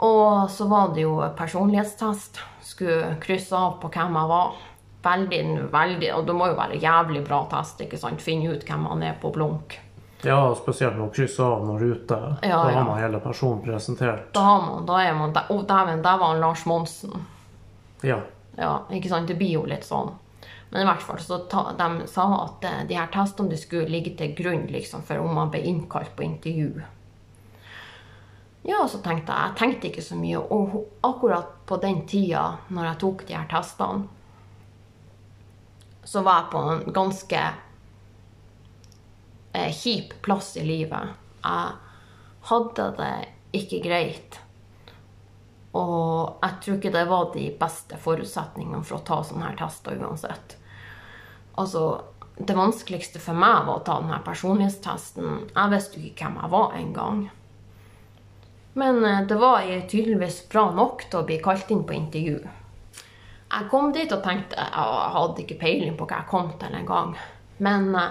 Og 0.00 0.50
så 0.50 0.66
var 0.68 0.94
det 0.94 1.04
jo 1.06 1.16
personlighetstest. 1.36 2.40
Skulle 2.62 3.16
krysse 3.20 3.56
av 3.56 3.78
på 3.82 3.90
hvem 3.92 4.16
jeg 4.16 4.30
var. 4.30 4.58
Veldig, 5.02 5.44
veldig, 5.72 6.10
og 6.14 6.26
det 6.28 6.34
må 6.36 6.50
jo 6.50 6.56
være 6.58 6.80
jævlig 6.80 7.22
bra 7.24 7.40
test, 7.48 7.80
ikke 7.80 8.00
sant? 8.00 8.20
Finne 8.20 8.52
ut 8.52 8.66
hvem 8.68 8.84
man 8.84 9.02
er 9.04 9.16
på 9.20 9.32
blunk. 9.32 9.78
ja, 10.20 10.54
spesielt 10.54 10.98
med 10.98 11.06
å 11.06 11.12
krysse 11.16 11.40
av 11.40 11.64
når 11.64 11.84
ute. 11.94 12.18
Ja, 12.44 12.58
da 12.60 12.72
ja. 12.72 12.74
har 12.76 12.84
man 12.84 13.00
hele 13.00 13.20
personen 13.24 13.62
presentert. 13.64 14.28
Da 14.36 14.44
har 14.44 14.66
man, 14.66 14.84
da 14.88 14.98
er 15.00 15.16
man, 15.16 15.32
å 15.32 15.62
dæven, 15.64 16.02
der 16.04 16.20
var 16.20 16.34
han 16.34 16.44
Lars 16.44 16.66
Monsen. 16.68 17.24
Ja. 18.04 18.20
Ja, 18.56 18.86
ikke 18.90 19.08
sant? 19.12 19.28
Det 19.28 19.38
blir 19.38 19.54
jo 19.58 19.66
litt 19.68 19.86
sånn. 19.86 20.12
Men 20.70 20.82
i 20.82 20.86
hvert 20.86 21.02
fall 21.02 21.18
så 21.22 21.38
ta, 21.50 21.64
de 21.78 22.06
sa 22.10 22.26
at 22.44 22.64
eh, 22.64 22.80
de 22.86 22.96
her 22.98 23.10
testene 23.12 23.58
skulle 23.58 23.90
ligge 23.90 24.14
til 24.18 24.34
grunn 24.38 24.68
liksom, 24.70 25.02
for 25.06 25.18
om 25.18 25.34
man 25.34 25.50
ble 25.50 25.62
innkalt 25.66 26.14
på 26.16 26.26
intervju. 26.26 26.84
Ja, 28.62 28.84
så 28.88 29.00
tenkte 29.00 29.32
jeg 29.32 29.48
Jeg 29.48 29.56
tenkte 29.58 29.88
ikke 29.88 30.04
så 30.04 30.18
mye. 30.20 30.38
Og 30.38 30.76
akkurat 31.06 31.52
på 31.66 31.80
den 31.82 32.04
tida 32.06 32.44
når 32.68 32.90
jeg 32.90 33.00
tok 33.02 33.26
de 33.26 33.36
her 33.38 33.48
testene, 33.50 34.06
så 36.04 36.22
var 36.26 36.42
jeg 36.42 36.50
på 36.52 36.60
en 36.68 36.94
ganske 36.94 37.40
eh, 39.52 39.72
kjip 39.74 40.14
plass 40.22 40.54
i 40.56 40.64
livet. 40.66 41.16
Jeg 41.42 41.74
hadde 42.50 42.86
det 42.98 43.14
ikke 43.58 43.82
greit. 43.84 44.40
Og 45.78 46.38
jeg 46.42 46.56
tror 46.62 46.78
ikke 46.78 46.94
det 46.94 47.08
var 47.10 47.28
de 47.34 47.44
beste 47.60 47.98
forutsetningene 48.02 48.82
for 48.86 48.98
å 48.98 49.04
ta 49.06 49.20
sånne 49.26 49.46
her 49.46 49.58
tester 49.60 50.00
uansett. 50.02 50.56
Altså, 51.60 51.82
det 52.38 52.56
vanskeligste 52.56 53.20
for 53.22 53.38
meg 53.38 53.66
var 53.68 53.76
å 53.78 53.84
ta 53.86 53.98
denne 54.00 54.18
personlighetstesten. 54.26 55.52
Jeg 55.54 55.72
visste 55.74 56.00
jo 56.00 56.08
ikke 56.08 56.26
hvem 56.26 56.40
jeg 56.40 56.54
var 56.54 56.74
engang. 56.78 57.20
Men 58.80 59.04
eh, 59.04 59.22
det 59.28 59.38
var 59.38 59.66
jeg 59.66 59.88
tydeligvis 59.90 60.48
bra 60.50 60.70
nok 60.74 61.06
til 61.10 61.20
å 61.20 61.26
bli 61.28 61.38
kalt 61.42 61.70
inn 61.70 61.84
på 61.86 61.96
intervju. 61.98 62.38
Jeg 63.50 63.66
kom 63.70 63.90
dit 63.90 64.12
og 64.14 64.22
tenkte 64.22 64.54
Jeg 64.54 65.14
hadde 65.16 65.42
ikke 65.42 65.58
peiling 65.58 65.96
på 65.98 66.06
hva 66.06 66.20
jeg 66.20 66.30
kom 66.30 66.52
til 66.58 66.74
engang. 66.78 67.16
Men 67.58 67.90
jeg 67.94 68.10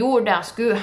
gjorde 0.00 0.24
det 0.28 0.34
jeg 0.36 0.50
skulle. 0.52 0.78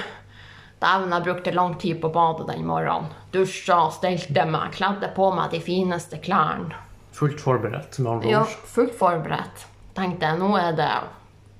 Dæven, 0.84 1.12
jeg 1.16 1.24
brukte 1.24 1.52
lang 1.56 1.78
tid 1.80 2.00
på 2.02 2.10
badet 2.12 2.46
den 2.50 2.66
morgenen. 2.68 3.06
Dusja, 3.32 3.78
stelte 3.94 4.44
meg, 4.50 4.74
kledde 4.76 5.08
på 5.16 5.30
meg 5.32 5.50
de 5.54 5.60
fineste 5.64 6.18
klærne. 6.20 6.76
Fullt 7.14 7.40
forberedt, 7.40 7.96
med 8.02 8.10
andre 8.12 8.28
Ja, 8.34 8.40
ord. 8.42 8.56
fullt 8.74 8.94
forberedt. 8.98 9.64
Tenkte 9.96 10.34
nå 10.36 10.50
er 10.58 10.72
det 10.76 10.90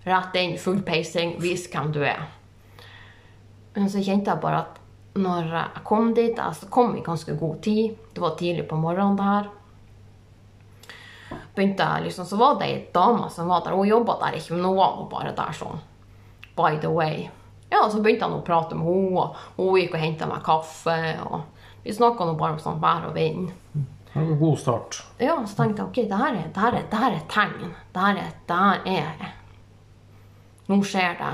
rett 0.05 0.35
inn, 0.37 0.57
full 0.59 0.83
peising, 0.85 1.37
vis 1.41 1.65
hvem 1.73 1.93
du 1.95 2.03
er. 2.05 2.21
Men 3.77 3.89
så 3.91 4.03
kjente 4.05 4.31
jeg 4.35 4.43
bare 4.43 4.59
at 4.67 4.81
når 5.17 5.49
jeg 5.55 5.85
kom 5.87 6.13
dit, 6.15 6.37
jeg 6.37 6.71
kom 6.75 6.97
i 6.99 7.03
ganske 7.07 7.37
god 7.39 7.63
tid, 7.63 7.95
det 8.15 8.21
var 8.23 8.35
tidlig 8.37 8.67
på 8.69 8.77
morgenen 8.77 9.17
der, 9.17 9.49
begynte 11.55 11.87
jeg 11.87 12.03
liksom, 12.09 12.27
så 12.27 12.37
var 12.39 12.59
det 12.59 12.67
ei 12.69 12.81
dame 12.95 13.31
som 13.31 13.49
var 13.49 13.63
der, 13.65 13.75
hun 13.79 13.87
jobba 13.89 14.19
der 14.21 14.37
ikke, 14.39 14.55
men 14.57 14.65
hun 14.69 14.77
var 14.77 15.01
bare 15.11 15.33
der 15.39 15.55
sånn, 15.55 15.81
by 16.59 16.77
the 16.83 16.91
way. 16.91 17.29
Ja, 17.75 17.89
så 17.91 17.99
begynte 17.99 18.29
han 18.29 18.37
å 18.37 18.45
prate 18.47 18.77
med 18.79 18.87
henne, 18.87 19.25
og 19.27 19.59
hun 19.59 19.81
gikk 19.81 19.97
og 19.97 20.03
hentet 20.05 20.31
meg 20.31 20.45
kaffe, 20.47 20.99
og 21.27 21.41
vi 21.83 21.95
snakket 21.95 22.29
nå 22.31 22.35
bare 22.39 22.55
om 22.55 22.61
sånn 22.63 22.83
vær 22.83 23.09
og 23.09 23.17
vind. 23.17 23.49
Det 23.75 24.13
var 24.15 24.29
en 24.29 24.39
god 24.39 24.61
start. 24.63 25.01
Ja, 25.19 25.35
så 25.43 25.59
tenkte 25.59 25.83
jeg 25.83 25.89
ok, 25.91 25.99
det 26.13 26.21
her 26.21 26.37
er, 26.39 26.45
det 26.55 26.63
her 26.63 26.77
er, 26.79 26.85
det 26.93 27.01
her 27.03 27.17
er 27.17 27.25
tegn. 27.33 27.73
Det 27.97 28.05
her 28.05 28.21
er, 28.23 28.37
det 28.47 28.61
her 28.61 28.87
er 28.93 29.33
Nå 30.71 30.79
skjer 30.87 31.19
det. 31.19 31.33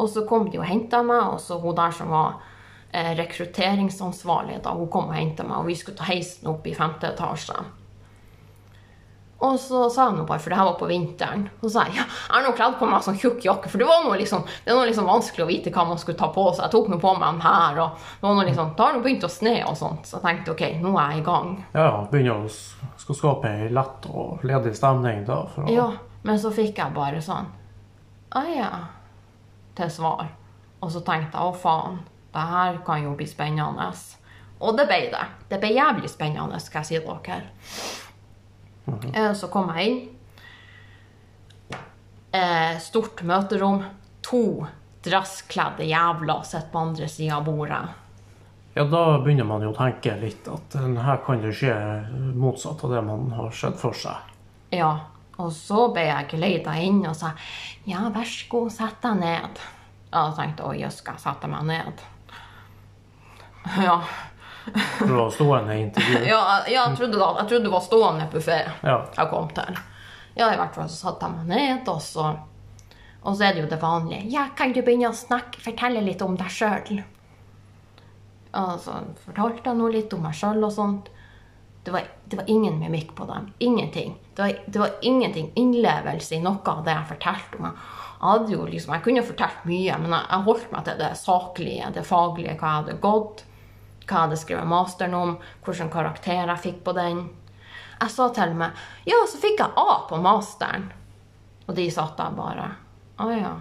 Og 0.00 0.08
så 0.10 0.24
kom 0.26 0.48
de 0.50 0.58
og 0.58 0.66
henta 0.66 1.04
meg, 1.06 1.34
og 1.34 1.42
så 1.44 1.60
hun 1.60 1.76
der 1.78 1.92
som 1.94 2.08
var 2.10 2.40
eh, 2.90 3.12
rekrutteringsansvarlig, 3.20 4.62
da, 4.64 4.72
hun 4.74 4.88
kom 4.90 5.12
og 5.12 5.18
henta 5.18 5.44
meg, 5.46 5.60
og 5.60 5.68
vi 5.68 5.76
skulle 5.78 6.00
ta 6.00 6.08
heisen 6.08 6.48
opp 6.50 6.66
i 6.66 6.74
femte 6.74 7.12
etasje. 7.12 7.60
Og 9.40 9.54
så 9.60 9.86
sa 9.88 10.10
noe 10.12 10.26
bare, 10.28 10.40
for 10.42 10.52
det 10.52 10.58
her 10.58 10.66
var 10.68 10.74
på 10.76 10.88
vinteren, 10.90 11.46
så 11.62 11.70
sa 11.72 11.84
jeg 11.88 11.96
ja, 11.96 12.04
jeg 12.04 12.34
har 12.34 12.42
nå 12.44 12.50
kledd 12.58 12.74
på 12.76 12.88
meg 12.90 13.04
sånn 13.06 13.16
tjukk 13.16 13.46
jakke, 13.46 13.70
for 13.72 13.80
det 13.80 13.86
var 13.88 14.02
noe 14.04 14.18
liksom, 14.20 14.42
det 14.66 14.74
var 14.74 14.82
noe 14.82 14.90
liksom 14.90 15.08
vanskelig 15.08 15.44
å 15.46 15.48
vite 15.48 15.72
hva 15.72 15.86
man 15.88 16.00
skulle 16.02 16.20
ta 16.20 16.28
på 16.34 16.44
seg. 16.52 16.66
Jeg 16.66 16.74
tok 16.74 16.90
nå 16.92 16.98
på 17.00 17.14
meg 17.16 17.24
den 17.24 17.40
her, 17.46 17.80
og 17.86 18.02
det 18.20 18.26
var 18.26 18.36
noe 18.36 18.48
liksom, 18.50 18.74
da 18.76 18.88
har 18.90 18.98
det 18.98 19.02
begynt 19.06 19.24
å 19.24 19.32
sne 19.32 19.54
og 19.64 19.78
sånt, 19.80 20.04
så 20.10 20.18
jeg 20.18 20.26
tenkte 20.26 20.52
ok, 20.52 20.64
nå 20.84 20.92
er 20.92 21.14
jeg 21.14 21.22
i 21.22 21.24
gang. 21.30 21.54
Ja, 21.72 21.88
begynner 22.12 22.44
å 22.44 22.52
skal 23.00 23.16
skape 23.16 23.54
ei 23.62 23.70
lett 23.72 24.10
og 24.12 24.44
ledig 24.44 24.74
stemning 24.76 25.24
da. 25.28 25.40
Å, 25.48 25.66
Ja, 25.72 25.88
men 26.28 26.42
så 26.42 26.52
fikk 26.52 26.76
jeg 26.82 26.96
bare 26.96 27.24
sånn, 27.24 27.48
Å 28.36 28.44
ja, 28.46 28.70
til 29.74 29.88
svar. 29.90 30.28
Og 30.84 30.92
så 30.92 31.00
tenkte 31.04 31.40
jeg, 31.40 31.48
å 31.48 31.56
faen, 31.56 31.96
det 32.30 32.44
her 32.52 32.76
kan 32.86 33.02
jo 33.02 33.16
bli 33.18 33.26
spennende. 33.26 33.88
Og 34.60 34.76
det 34.76 34.84
ble 34.86 35.00
det. 35.10 35.24
Det 35.48 35.58
ble 35.62 35.72
jævlig 35.72 36.12
spennende, 36.12 36.60
skal 36.60 36.84
jeg 36.84 37.00
si 37.00 37.00
dere. 37.00 37.40
Eh, 39.14 39.32
Så 39.34 39.48
kom 39.52 39.70
jeg 39.76 39.88
inn. 39.90 40.00
Eh, 42.32 42.78
stort 42.78 43.22
møterom. 43.26 43.82
To 44.22 44.66
dresskledde 45.02 45.86
jævler 45.88 46.42
sitter 46.44 46.68
på 46.72 46.78
andre 46.84 47.08
sida 47.08 47.36
av 47.40 47.44
bordet. 47.48 47.88
ja, 48.74 48.84
da 48.84 49.18
begynner 49.18 49.44
man 49.48 49.62
jo 49.64 49.72
å 49.72 49.76
tenke 49.76 50.12
litt 50.20 50.46
at 50.48 50.74
eh, 50.78 51.02
her 51.02 51.16
kan 51.26 51.40
det 51.42 51.54
skje 51.56 51.74
motsatt 52.38 52.84
av 52.84 52.92
det 52.94 53.02
man 53.02 53.30
har 53.34 53.50
sett 53.50 53.76
for 53.80 53.92
seg. 53.96 54.16
Ja, 54.70 54.92
og 55.40 55.50
så 55.56 55.88
ble 55.92 56.04
jeg 56.06 56.28
geleida 56.34 56.76
inn 56.78 57.00
og 57.08 57.16
sa 57.16 57.32
ja, 57.88 58.04
vær 58.14 58.28
så 58.28 58.46
god, 58.52 58.70
sett 58.76 59.00
deg 59.02 59.18
ned. 59.24 59.58
Ja, 60.12 60.26
jeg 60.28 60.36
tenkte 60.36 60.68
å 60.68 60.76
jøss, 60.76 61.00
skal 61.02 61.16
jeg 61.18 61.24
sette 61.24 61.48
meg 61.50 61.64
ned? 61.66 62.04
Ja, 63.80 63.98
For 64.98 65.14
var 65.16 65.30
stående 65.34 65.76
i 65.76 65.82
intervjuet? 65.86 66.26
ja 66.28 66.40
jeg, 66.68 66.96
trodde 66.98 67.18
da, 67.20 67.30
jeg 67.40 67.50
trodde 67.52 67.64
det 67.66 67.72
var 67.72 67.84
stående 67.84 68.28
buffé 68.32 68.58
Ja. 68.86 68.96
jeg 69.16 69.30
kom 69.30 69.48
til. 69.56 69.78
Ja, 70.36 70.50
i 70.52 70.58
hvert 70.60 70.74
fall 70.76 70.88
så 70.88 70.98
satte 71.10 71.26
jeg 71.26 71.36
meg 71.38 71.50
ned, 71.50 71.88
og 71.90 72.02
så, 72.04 72.26
og 73.22 73.36
så 73.36 73.46
er 73.48 73.54
det 73.56 73.64
jo 73.64 73.70
det 73.70 73.80
vanlige. 73.82 74.28
Ja, 74.32 74.46
kan 74.56 74.72
du 74.72 74.82
begynne 74.82 75.10
å 75.10 75.16
snakke, 75.16 75.60
fortelle 75.60 76.02
litt 76.04 76.22
om 76.22 76.36
deg 76.38 76.52
sjøl? 76.54 77.00
Så 78.50 78.94
fortalte 79.24 79.70
jeg 79.70 79.78
noe 79.78 79.92
litt 79.94 80.14
om 80.16 80.24
meg 80.26 80.34
sjøl 80.38 80.62
og 80.66 80.72
sånt. 80.74 81.10
Det 81.84 81.92
var, 81.94 82.06
det 82.28 82.36
var 82.36 82.48
ingen 82.50 82.78
mimikk 82.80 83.14
på 83.16 83.24
dem. 83.28 83.50
Ingenting. 83.58 84.16
Det 84.34 84.42
var, 84.42 84.56
det 84.66 84.80
var 84.82 84.96
ingenting 85.06 85.52
innlevelse 85.56 86.36
i 86.36 86.42
noe 86.44 86.60
av 86.68 86.82
det 86.84 86.96
jeg 86.96 87.10
fortalte 87.14 87.60
om. 87.60 87.70
Jeg 88.20 88.58
liksom, 88.74 88.94
jeg 88.94 89.04
kunne 89.06 89.22
fortalt 89.24 89.62
mye, 89.64 89.98
men 90.02 90.12
jeg, 90.12 90.26
jeg 90.28 90.46
holdt 90.48 90.72
meg 90.74 90.84
til 90.88 90.98
det 91.00 91.12
saklige, 91.16 91.92
det 91.94 92.04
faglige, 92.04 92.56
hva 92.60 92.72
jeg 92.74 92.82
hadde 92.82 92.98
gått, 93.00 93.44
hva 94.10 94.16
jeg 94.16 94.28
hadde 94.28 94.40
skrevet 94.40 94.70
masteren 94.70 95.14
om, 95.16 95.36
hvilken 95.64 95.92
karakter 95.92 96.42
jeg 96.42 96.62
fikk 96.64 96.82
på 96.86 96.94
den. 96.98 97.28
Jeg 98.00 98.14
sa 98.14 98.30
til 98.34 98.54
meg 98.56 98.76
Ja, 99.08 99.20
så 99.28 99.38
fikk 99.40 99.60
jeg 99.60 99.76
A 99.78 100.00
på 100.08 100.18
masteren. 100.22 100.90
Og 101.68 101.76
de 101.76 101.86
satt 101.92 102.16
der 102.18 102.32
bare 102.34 102.66
Å 103.20 103.28
ja. 103.30 103.52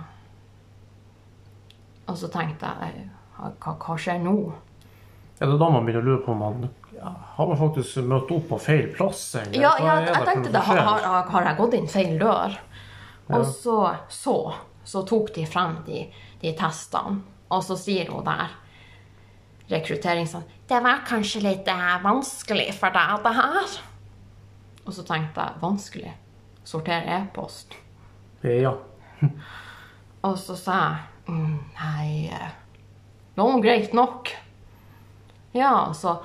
Og 2.09 2.17
så 2.17 2.29
tenkte 2.33 2.71
jeg 2.81 3.09
Hva, 3.35 3.75
hva 3.75 3.97
skjer 3.99 4.21
nå? 4.23 4.35
Ja, 5.39 5.45
det 5.45 5.53
er 5.53 5.59
da 5.59 5.69
man 5.71 5.85
begynner 5.85 6.03
å 6.03 6.07
lure 6.07 6.23
på 6.23 6.33
om 6.33 6.41
man 6.43 6.69
ja, 6.95 7.11
har 7.37 7.47
man 7.47 7.59
faktisk 7.59 8.01
møtt 8.03 8.31
opp 8.35 8.49
på 8.49 8.57
feil 8.59 8.89
plass. 8.91 9.21
Eller 9.39 9.55
Ja, 9.55 9.69
ja 9.79 9.93
jeg, 10.01 10.09
jeg 10.09 10.25
tenkte 10.27 10.51
det. 10.51 10.63
Har, 10.67 10.81
har, 10.83 11.29
har 11.31 11.45
jeg 11.47 11.57
gått 11.61 11.77
inn 11.77 11.87
feil 11.87 12.17
dør? 12.19 12.57
Og 13.29 13.45
så, 13.47 13.77
så, 14.11 14.35
så 14.83 15.03
tok 15.07 15.31
de 15.37 15.45
frem 15.47 15.77
de, 15.85 16.01
de 16.41 16.51
testene, 16.59 17.21
og 17.47 17.63
så 17.63 17.77
sier 17.79 18.09
hun 18.11 18.25
der 18.25 18.51
rekruttering 19.69 20.27
sånn 20.29 20.47
Det 20.69 20.79
var 20.85 21.03
kanskje 21.07 21.43
litt 21.45 21.69
eh, 21.69 21.95
vanskelig 22.03 22.71
for 22.77 22.93
deg, 22.93 23.23
det 23.25 23.33
her. 23.37 23.77
Og 24.85 24.95
så 24.95 25.05
tenkte 25.05 25.45
jeg 25.45 25.61
vanskelig. 25.63 26.13
Sortere 26.67 27.21
e-post. 27.23 27.73
Ja. 28.45 28.75
Og 30.27 30.35
så 30.39 30.55
sa 30.59 30.77
jeg 30.77 31.33
mm, 31.33 31.57
Nei, 31.79 32.29
eh, 32.33 32.55
nå 33.39 33.49
greit 33.63 33.93
nok. 33.95 34.33
Ja, 35.55 35.87
og 35.87 35.95
så, 35.97 36.19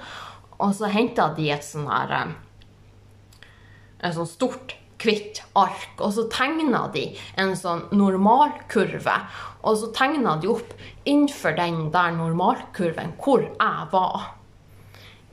og 0.58 0.72
så 0.76 0.90
henta 0.92 1.30
de 1.36 1.46
et 1.54 1.64
sånn 1.64 1.86
her 1.88 2.10
et 4.04 4.12
sånt 4.12 4.28
sånn 4.28 4.32
stort, 4.34 4.74
hvitt 5.00 5.40
ark, 5.58 5.96
og 5.98 6.12
så 6.16 6.26
tegna 6.32 6.86
de 6.92 7.06
en 7.40 7.54
sånn 7.56 7.86
normalkurve. 7.92 9.16
Og 9.64 9.78
så 9.80 9.90
tegna 9.96 10.36
de 10.40 10.50
opp 10.52 10.72
innenfor 11.08 11.56
den 11.56 11.88
der 11.94 12.14
normalkurven 12.16 13.14
hvor 13.22 13.44
jeg 13.46 13.90
var. 13.92 14.30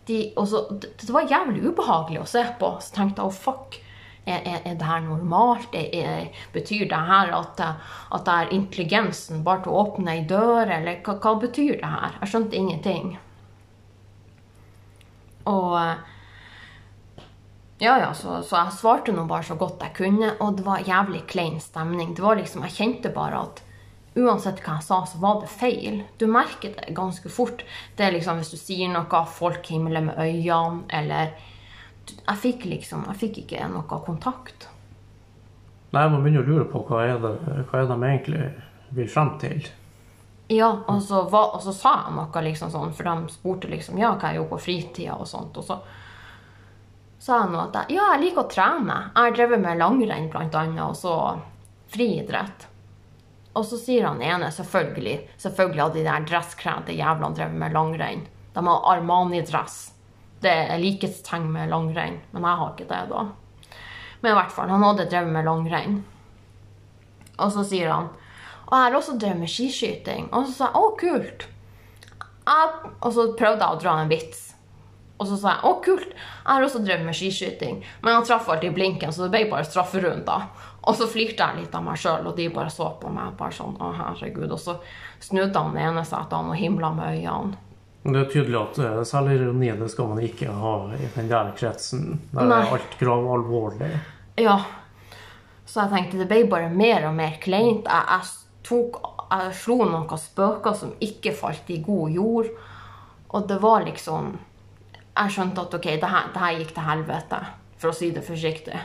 De, 0.08 0.20
så, 0.36 0.65
det, 0.72 0.94
det 1.04 1.13
var 1.13 1.30
jævlig 1.30 1.63
ubehagelig 1.70 2.22
å 2.24 2.30
se 2.30 2.44
på. 2.60 2.74
Så 2.82 2.96
tenkte 2.96 3.24
jeg 3.24 3.32
å 3.32 3.41
fuck, 3.44 3.80
er, 4.26 4.39
er, 4.39 4.62
er 4.70 4.78
det 4.78 4.88
her 4.88 5.04
normalt? 5.06 5.76
Er, 5.76 6.30
betyr 6.54 6.88
det 6.89 7.02
her 7.10 7.34
at, 7.36 7.62
at 7.62 8.26
det 8.28 8.38
er 8.38 8.56
intelligensen 8.56 9.44
bare 9.46 9.65
til 9.65 9.74
å 9.74 9.84
åpne 9.86 10.15
ei 10.15 10.24
dør, 10.30 10.65
eller 10.67 11.02
hva, 11.06 11.17
hva 11.22 11.36
betyr 11.41 11.78
det 11.82 11.91
her? 11.96 12.17
Jeg 12.22 12.34
skjønte 12.34 12.60
ingenting. 12.60 13.13
Og 15.50 15.76
ja, 17.82 17.96
ja, 17.98 18.12
så, 18.13 18.44
så 18.46 18.60
jeg 18.60 18.78
svarte 18.78 19.13
nå 19.15 19.26
bare 19.26 19.48
så 19.48 19.58
godt 19.58 19.82
jeg 19.82 19.96
kunne, 19.98 20.36
og 20.38 20.60
det 20.60 20.65
var 20.67 20.86
jævlig 20.86 21.24
klein 21.30 21.58
stemning. 21.63 22.13
Det 22.13 22.22
var 22.22 22.38
liksom, 22.38 22.62
Jeg 22.70 22.78
kjente 22.78 23.10
bare 23.15 23.41
at 23.48 23.63
uansett 24.15 24.60
hva 24.65 24.78
jeg 24.80 24.88
sa, 24.88 25.00
så 25.08 25.21
var 25.21 25.41
det 25.41 25.52
feil. 25.52 26.02
Du 26.19 26.28
merker 26.28 26.76
det 26.76 26.95
ganske 26.95 27.30
fort. 27.32 27.63
Det 27.95 28.06
er 28.06 28.15
liksom 28.15 28.41
hvis 28.41 28.52
du 28.52 28.60
sier 28.60 28.91
noe, 28.91 29.24
folk 29.32 29.67
himler 29.71 30.04
med 30.10 30.19
øynene, 30.19 30.86
eller 30.89 31.34
Jeg 32.12 32.38
fikk 32.41 32.63
liksom 32.65 33.06
Jeg 33.08 33.19
fikk 33.21 33.38
ikke 33.43 33.67
noe 33.69 34.00
kontakt. 34.04 34.67
Nei, 35.91 36.08
man 36.10 36.24
begynner 36.24 36.43
å 36.43 36.47
lure 36.47 36.65
på 36.71 36.82
hva 36.88 37.04
er 37.06 37.19
det, 37.21 37.32
hva 37.69 37.80
er 37.80 37.88
de 37.88 37.97
egentlig 38.08 38.45
vil 38.95 39.10
frem 39.12 39.36
til. 39.39 39.67
Ja, 40.52 40.69
og 40.88 41.02
så, 41.04 41.21
hva, 41.32 41.43
og 41.56 41.62
så 41.63 41.71
sa 41.76 41.91
jeg 42.06 42.15
noe 42.15 42.43
liksom 42.43 42.71
sånn, 42.71 42.93
for 42.95 43.08
de 43.08 43.32
spurte 43.32 43.69
liksom 43.71 44.00
ja, 44.00 44.13
hva 44.15 44.32
jeg 44.32 44.41
gjorde 44.41 44.54
på 44.56 44.63
fritida 44.65 45.15
og 45.15 45.30
sånt. 45.30 45.56
Og 45.60 45.67
så 45.67 45.78
sa 47.21 47.43
jeg 47.43 47.54
noe 47.54 47.67
at 47.69 47.78
jeg, 47.80 47.97
ja, 48.00 48.10
jeg 48.15 48.24
liker 48.26 48.43
å 48.43 48.52
trene. 48.52 48.97
Jeg 49.13 49.30
har 49.30 49.38
drevet 49.38 49.63
med 49.63 49.80
langrenn 49.80 50.28
blant 50.32 50.58
annet, 50.60 50.84
og 50.84 50.97
så 51.00 51.15
friidrett. 51.91 52.67
Og 53.54 53.66
så 53.68 53.80
sier 53.80 54.06
han 54.08 54.22
ene 54.24 54.48
selvfølgelig 54.54 55.18
Selvfølgelig 55.42 55.84
hadde 55.84 56.00
de 56.00 56.06
der 56.08 56.28
dresskledde 56.30 56.96
jævlene 56.96 57.36
drevet 57.36 57.60
med 57.64 57.76
langrenn. 57.76 58.24
De 58.56 58.64
har 58.68 58.88
Armani-dress. 58.94 59.92
Det 60.42 60.52
er 60.52 60.80
likhetstegn 60.82 61.52
med 61.54 61.70
langrenn, 61.70 62.18
men 62.32 62.48
jeg 62.48 62.60
har 62.62 62.72
ikke 62.74 62.88
det, 62.90 63.02
da. 63.12 63.28
Men 64.22 64.32
i 64.34 64.38
hvert 64.38 64.54
fall, 64.56 64.72
han 64.72 64.84
hadde 64.86 65.08
drevet 65.12 65.34
med 65.34 65.46
langrenn. 65.46 66.00
Og 67.42 67.52
så 67.54 67.64
sier 67.66 67.92
han 67.92 68.10
Og 68.68 68.74
jeg 68.76 68.86
har 68.86 68.96
også 68.98 69.18
drevet 69.20 69.42
med 69.42 69.52
skiskyting. 69.52 70.30
Og 70.32 70.48
så 70.48 70.56
sa 70.56 70.70
jeg 70.70 70.80
å, 70.80 70.92
kult. 71.00 71.48
Jeg, 72.48 72.92
og 73.02 73.14
så 73.14 73.28
prøvde 73.38 73.66
jeg 73.66 73.78
å 73.78 73.82
dra 73.82 73.96
en 74.00 74.12
vits. 74.12 74.46
Og 75.22 75.28
så 75.30 75.38
sa 75.38 75.56
jeg 75.58 75.68
å, 75.68 75.74
kult. 75.86 76.14
Jeg 76.16 76.48
har 76.48 76.66
også 76.66 76.82
drevet 76.86 77.06
med 77.06 77.18
skiskyting. 77.18 77.82
Men 78.02 78.16
han 78.18 78.26
traff 78.26 78.48
alltid 78.50 78.74
blinken, 78.78 79.12
så 79.14 79.28
det 79.28 79.34
ble 79.36 79.44
bare 79.52 79.68
strafferunder. 79.68 80.48
Og 80.82 80.96
så 80.98 81.06
flirte 81.10 81.46
jeg 81.46 81.62
litt 81.62 81.76
av 81.78 81.84
meg 81.86 82.00
sjøl, 82.02 82.26
og 82.26 82.38
de 82.38 82.48
bare 82.54 82.72
så 82.74 82.88
på 83.02 83.10
meg 83.13 83.36
bare 83.38 83.54
sånn 83.54 83.76
å, 83.78 83.91
herregud. 84.00 84.50
Og 84.50 84.60
så 84.60 84.80
snudde 85.22 85.62
han 85.62 85.78
ene 85.78 86.06
seg 86.08 86.26
til 86.30 86.39
han 86.39 86.50
og 86.50 86.58
himla 86.58 86.89
med 86.98 87.20
øynene. 87.20 87.60
Det 88.02 88.17
er 88.17 88.30
tydelig 88.34 88.58
at 88.58 88.78
særlig 88.80 89.06
selvironi 89.38 89.67
det 89.78 89.88
skal 89.94 90.08
man 90.10 90.22
ikke 90.26 90.54
ha 90.58 90.76
i 90.98 91.10
den 91.13 91.28
der 91.30 91.52
kretsen. 91.58 92.15
Der 92.32 92.48
Nei. 92.50 92.63
er 92.63 92.72
alt 92.74 92.96
gravalvorlig. 92.98 93.91
Ja. 94.41 94.58
Så 95.70 95.84
jeg 95.84 95.91
tenkte 95.91 96.24
det 96.24 96.30
ble 96.32 96.39
bare 96.50 96.72
mer 96.74 97.06
og 97.12 97.13
mer 97.20 97.38
kleint. 97.44 97.86
Jeg, 97.86 98.08
jeg, 98.10 98.56
tok, 98.65 98.98
jeg 99.30 99.54
slo 99.60 99.78
noen 99.84 100.10
spøker 100.17 100.74
som 100.80 100.96
ikke 100.98 101.36
falt 101.38 101.70
i 101.70 101.78
god 101.86 102.17
jord. 102.17 102.50
Og 103.32 103.46
det 103.48 103.62
var 103.62 103.86
liksom 103.86 104.34
Jeg 105.12 105.32
skjønte 105.36 105.62
at 105.62 105.74
ok, 105.76 105.88
det 106.02 106.10
her, 106.10 106.28
det 106.34 106.41
her 106.41 106.58
gikk 106.58 106.70
til 106.74 106.86
helvete, 106.88 107.39
for 107.78 107.91
å 107.91 107.96
si 107.96 108.10
det 108.15 108.24
forsiktig. 108.26 108.80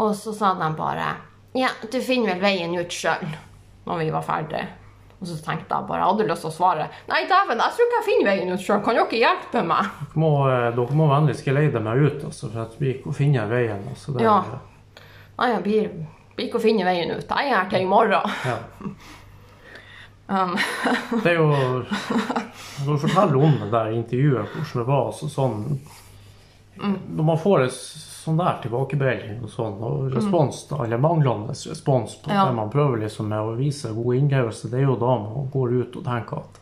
Og 0.00 0.14
så 0.16 0.32
sa 0.36 0.54
de 0.58 0.68
bare 0.78 1.08
Ja, 1.58 1.70
du 1.82 1.98
finner 2.04 2.34
vel 2.34 2.44
veien 2.44 2.76
ut 2.78 2.92
sjøl, 2.94 3.26
når 3.88 3.98
vi 4.04 4.10
var 4.14 4.22
ferdige. 4.24 4.68
Og 5.20 5.28
så 5.28 5.34
tenkte 5.44 5.76
jeg 5.76 5.84
bare, 5.88 6.00
jeg 6.00 6.08
hadde 6.14 6.26
lyst 6.30 6.44
til 6.46 6.48
å 6.48 6.54
svare 6.54 6.86
Nei, 7.10 7.18
dæven, 7.28 7.58
jeg 7.60 7.74
tror 7.76 7.88
ikke 7.88 7.98
jeg 7.98 8.06
finner 8.06 8.28
veien 8.30 8.54
ut 8.54 8.62
sjøl. 8.64 8.80
Kan 8.86 8.96
dere 8.96 9.18
hjelpe 9.20 9.64
meg? 9.68 9.90
Dere 10.00 10.22
må, 10.22 10.30
eh, 10.48 10.68
dere 10.78 10.96
må 10.96 11.08
vennligst 11.10 11.44
geleide 11.44 11.82
meg 11.84 12.00
ut, 12.06 12.24
altså, 12.30 12.48
for 12.48 12.62
at 12.64 12.78
vi 12.80 12.94
ikke 12.94 13.12
finner 13.18 13.50
veien. 13.50 13.82
Altså, 13.92 14.14
det, 14.16 14.24
Ja. 14.24 14.38
Nei, 15.40 15.48
jeg 15.54 15.62
blir, 15.64 15.90
blir 16.36 16.48
ikke 16.48 16.60
å 16.60 16.64
finne 16.64 16.84
veien 16.88 17.12
ut. 17.12 17.24
Jeg 17.28 17.50
er 17.50 17.56
her 17.58 17.68
til 17.72 17.84
i 17.84 17.90
morgen. 17.90 18.36
ja. 18.48 18.58
Um, 20.30 20.52
Det 21.24 21.32
er 21.32 21.40
jo 21.40 21.46
Når 21.50 22.86
du 22.86 22.98
forteller 23.02 23.34
om 23.42 23.56
det 23.64 23.70
der 23.72 23.88
intervjuet, 23.96 24.52
hvordan 24.54 24.76
det 24.78 24.84
var 24.86 25.08
altså 25.08 25.26
sånn 25.26 25.56
Når 26.78 27.24
man 27.24 27.38
får 27.38 27.64
en 27.66 27.74
sånn 27.74 28.38
der 28.40 28.60
tilbakemelding 28.62 29.42
og 29.44 29.52
sånn, 29.52 29.76
og 29.84 30.14
respons, 30.14 30.62
mm. 30.70 30.80
eller 30.84 31.00
manglende 31.02 31.56
respons 31.56 32.16
på 32.22 32.32
Ja. 32.32 32.46
det 32.46 32.56
man 32.56 32.70
prøver 32.72 33.02
liksom 33.04 33.28
med 33.28 33.40
å 33.40 33.56
vise 33.58 33.92
god 33.96 34.16
innlevelse, 34.16 34.70
det 34.70 34.80
er 34.80 34.88
jo 34.88 34.96
da 35.00 35.14
man 35.18 35.48
går 35.52 35.76
ut 35.80 35.96
og 35.96 36.04
tenker 36.04 36.42
at 36.44 36.60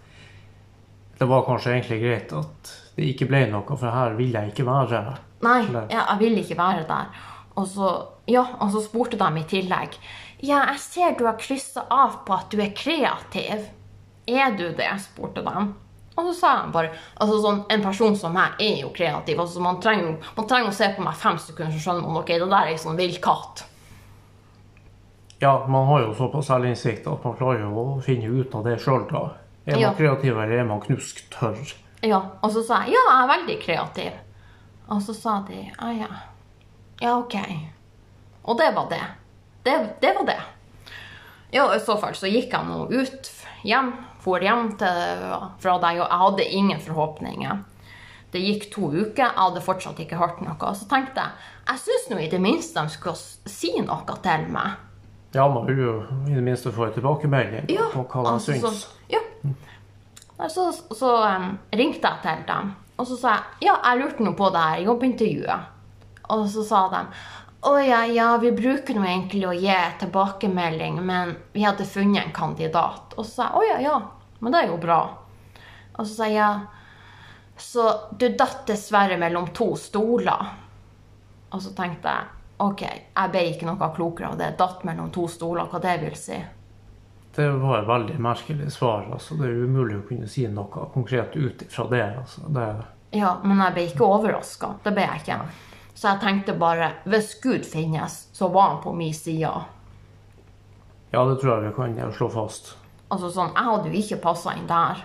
det 1.18 1.26
var 1.26 1.42
kanskje 1.46 1.72
egentlig 1.72 2.00
greit 2.02 2.32
at 2.32 2.74
det 2.96 3.08
ikke 3.12 3.26
ble 3.30 3.40
noe, 3.50 3.76
for 3.76 3.90
her 3.90 4.14
vil 4.18 4.34
jeg 4.34 4.52
ikke 4.52 4.66
være. 4.66 5.02
Nei, 5.42 5.58
ja, 5.90 6.04
jeg 6.12 6.18
vil 6.22 6.38
ikke 6.42 6.58
være 6.58 6.84
der. 6.86 7.10
Og 7.58 7.66
så, 7.66 7.90
ja, 8.30 8.44
og 8.62 8.70
så 8.74 8.82
spurte 8.84 9.18
de 9.18 9.40
i 9.40 9.46
tillegg 9.50 9.96
Ja, 10.38 10.60
jeg 10.70 10.78
ser 10.78 11.16
du 11.18 11.24
har 11.26 11.38
kryssa 11.40 11.82
av 11.90 12.20
på 12.26 12.36
at 12.36 12.52
du 12.54 12.60
er 12.62 12.70
kreativ. 12.70 13.66
Er 14.28 14.54
du 14.54 14.68
det? 14.78 14.90
spurte 15.02 15.42
de. 15.42 15.64
Og 16.18 16.26
så 16.26 16.32
sa 16.34 16.48
han 16.64 16.72
bare 16.74 16.90
altså 17.22 17.36
sånn, 17.44 17.60
En 17.70 17.82
person 17.84 18.16
som 18.18 18.32
meg 18.34 18.58
er 18.60 18.80
jo 18.82 18.88
kreativ. 18.90 19.38
altså 19.38 19.60
Man 19.62 19.78
trenger, 19.80 20.16
man 20.36 20.46
trenger 20.50 20.72
å 20.72 20.74
se 20.74 20.88
på 20.96 21.04
meg 21.06 21.14
fem 21.16 21.38
sekunder, 21.38 21.72
så 21.78 21.84
skjønner 21.84 22.02
man 22.08 22.18
ok, 22.22 22.32
det 22.34 22.48
der 22.50 22.56
er 22.66 22.72
ei 22.74 22.78
sånn 22.82 22.98
vill 22.98 23.14
katt. 23.22 23.64
Ja, 25.38 25.52
man 25.70 25.86
har 25.86 26.00
jo 26.02 26.14
såpass 26.18 26.48
selvinnsikt 26.50 27.06
at 27.06 27.22
man 27.24 27.36
klarer 27.38 27.60
jo 27.62 27.70
å 27.84 28.00
finne 28.02 28.26
ut 28.40 28.54
av 28.58 28.64
det 28.66 28.80
sjøl, 28.82 29.04
da. 29.10 29.20
Er 29.68 29.76
man 29.76 29.80
Ja. 29.84 29.92
kreativ, 29.94 30.32
eller 30.34 30.58
er 30.58 30.64
man 30.64 30.80
knusktørr? 30.80 31.74
Ja, 32.02 32.20
Og 32.42 32.50
så 32.50 32.62
sa 32.66 32.82
jeg 32.84 32.94
ja, 32.94 33.04
jeg 33.10 33.22
er 33.22 33.32
veldig 33.36 33.58
kreativ. 33.62 34.12
Og 34.90 35.02
så 35.02 35.14
sa 35.14 35.40
de 35.46 35.54
ja, 35.80 35.90
ja. 35.92 36.08
Ja, 37.00 37.18
OK. 37.18 37.34
Og 38.44 38.56
det 38.58 38.74
var 38.74 38.88
det. 38.90 39.02
Det, 39.64 40.00
det 40.00 40.14
var 40.16 40.24
det. 40.24 40.40
Ja, 41.52 41.68
i 41.74 41.78
så 41.80 41.96
fall 42.00 42.14
så 42.14 42.26
gikk 42.26 42.50
jeg 42.52 42.64
nå 42.66 42.88
ut 42.90 43.30
hjem, 43.64 43.92
for 44.28 44.44
hjem 44.44 44.72
til, 44.80 45.22
fra 45.62 45.76
deg, 45.82 46.00
og 46.02 46.06
jeg 46.06 46.22
hadde 46.22 46.48
ingen 46.60 46.82
forhåpninger. 46.84 47.62
Det 48.28 48.42
gikk 48.44 48.66
to 48.74 48.90
uker, 48.92 49.22
jeg 49.24 49.38
hadde 49.38 49.64
fortsatt 49.64 50.02
ikke 50.04 50.18
hørt 50.20 50.42
noe. 50.44 50.74
Så 50.76 50.88
tenkte 50.90 51.24
jeg 51.24 51.54
jeg 51.68 51.80
syns 51.84 52.04
nå 52.10 52.20
i 52.24 52.28
det 52.32 52.40
minste 52.40 52.80
de 52.80 52.92
skulle 52.92 53.48
si 53.48 53.74
noe 53.84 54.18
til 54.24 54.44
meg. 54.52 54.84
Ja, 55.36 55.44
man 55.52 55.66
vil 55.68 55.80
jo 55.82 55.94
i 56.28 56.36
det 56.36 56.44
minste 56.44 56.72
få 56.72 56.86
en 56.86 56.94
tilbakemelding 56.94 57.66
Ja, 57.68 57.90
på 57.92 58.06
hva 58.08 58.22
de 58.24 58.30
altså, 58.38 58.54
syns. 58.56 58.84
Så, 58.84 58.94
ja. 59.12 59.20
Så, 60.48 60.68
så 60.96 61.10
um, 61.26 61.50
ringte 61.74 62.08
jeg 62.08 62.22
til 62.24 62.46
dem, 62.48 62.70
og 62.96 63.08
så 63.10 63.18
sa 63.18 63.34
jeg 63.34 63.68
ja, 63.68 63.74
jeg 63.82 64.00
lurte 64.00 64.24
nå 64.24 64.32
på 64.38 64.48
det 64.54 64.64
her 64.64 64.86
jobbintervjuet. 64.86 65.74
Og 66.32 66.46
så 66.52 66.64
sa 66.68 66.84
de 66.92 67.02
å 67.68 67.72
ja, 67.82 68.04
ja, 68.06 68.28
vi 68.38 68.52
bruker 68.54 68.94
nå 68.94 69.02
egentlig 69.02 69.42
å 69.48 69.56
gi 69.56 69.74
tilbakemelding, 69.98 71.00
men 71.02 71.34
vi 71.52 71.64
hadde 71.66 71.88
funnet 71.88 72.22
en 72.22 72.34
kandidat. 72.36 73.16
Og 73.18 73.26
så 73.26 73.32
sa 73.32 73.48
jeg 73.48 73.58
å 73.58 73.64
ja, 73.66 73.78
ja, 73.82 73.96
men 74.38 74.54
det 74.54 74.62
er 74.62 74.72
jo 74.72 74.80
bra. 74.82 75.00
Og 75.98 76.06
så 76.06 76.12
sier 76.12 76.36
jeg 76.36 76.66
så 77.58 77.90
du 78.18 78.28
datt 78.38 78.66
dessverre 78.66 79.18
mellom 79.18 79.48
to 79.54 79.72
stoler. 79.76 80.52
Og 81.50 81.62
så 81.62 81.72
tenkte 81.74 82.12
jeg 82.12 82.36
ok, 82.62 82.82
jeg 83.14 83.32
ble 83.32 83.42
ikke 83.52 83.66
noe 83.66 83.90
klokere 83.94 84.32
av 84.32 84.38
det. 84.38 84.52
Datt 84.58 84.84
mellom 84.86 85.10
to 85.14 85.26
stoler, 85.30 85.66
hva 85.70 85.80
det 85.82 85.96
vil 86.04 86.14
si. 86.18 86.38
Det 87.34 87.48
var 87.62 87.80
et 87.80 87.88
veldig 87.88 88.18
merkelig 88.22 88.72
svar. 88.74 89.08
altså. 89.12 89.34
Det 89.38 89.46
er 89.46 89.64
umulig 89.66 89.98
å 89.98 90.06
kunne 90.06 90.30
si 90.30 90.46
noe 90.50 90.86
konkret 90.94 91.36
ut 91.36 91.62
ifra 91.62 91.86
det. 91.90 92.04
altså. 92.22 92.46
Det, 92.46 92.68
Ja, 93.10 93.38
men 93.44 93.60
jeg 93.62 93.74
ble 93.74 93.86
ikke 93.88 94.06
overraska. 94.06 94.74
Det 94.84 94.94
ble 94.94 95.06
jeg 95.06 95.22
ikke. 95.22 95.40
Så 95.94 96.12
jeg 96.12 96.22
tenkte 96.22 96.54
bare 96.58 96.92
hvis 97.10 97.34
Gud 97.42 97.66
finnes, 97.66 98.28
så 98.32 98.48
var 98.54 98.74
han 98.74 98.82
på 98.82 98.92
min 98.94 99.14
side. 99.14 99.50
ja, 101.10 101.24
det 101.24 101.40
tror 101.40 101.54
jeg 101.54 101.70
vi 101.70 101.74
kan 101.74 102.12
slå 102.12 102.28
fast. 102.30 102.76
Altså 103.08 103.30
sånn, 103.32 103.54
Jeg 103.54 103.64
hadde 103.64 103.88
jo 103.88 104.00
ikke 104.02 104.20
passa 104.22 104.54
inn 104.56 104.66
der. 104.68 105.04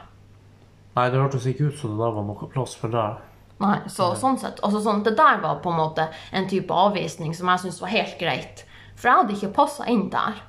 Nei, 0.94 1.10
det 1.10 1.22
hørtes 1.22 1.46
ikke 1.50 1.70
ut 1.72 1.78
som 1.80 1.96
det 1.96 2.04
der 2.04 2.16
var 2.18 2.26
noe 2.28 2.50
plass 2.52 2.76
for 2.78 2.94
deg. 2.94 3.22
Nei, 3.64 3.78
så 3.90 4.12
sånn 4.20 4.38
sett, 4.42 4.60
altså 4.66 4.82
sånn, 4.84 5.04
Det 5.06 5.16
der 5.18 5.40
var 5.42 5.62
på 5.64 5.72
en 5.72 5.80
måte 5.80 6.10
en 6.32 6.48
type 6.50 6.74
avvisning 6.74 7.34
som 7.34 7.50
jeg 7.50 7.64
syntes 7.64 7.82
var 7.82 7.94
helt 7.94 8.18
greit. 8.20 8.66
For 8.96 9.10
jeg 9.10 9.22
hadde 9.22 9.38
ikke 9.38 9.56
passa 9.56 9.88
inn 9.90 10.10
der. 10.14 10.42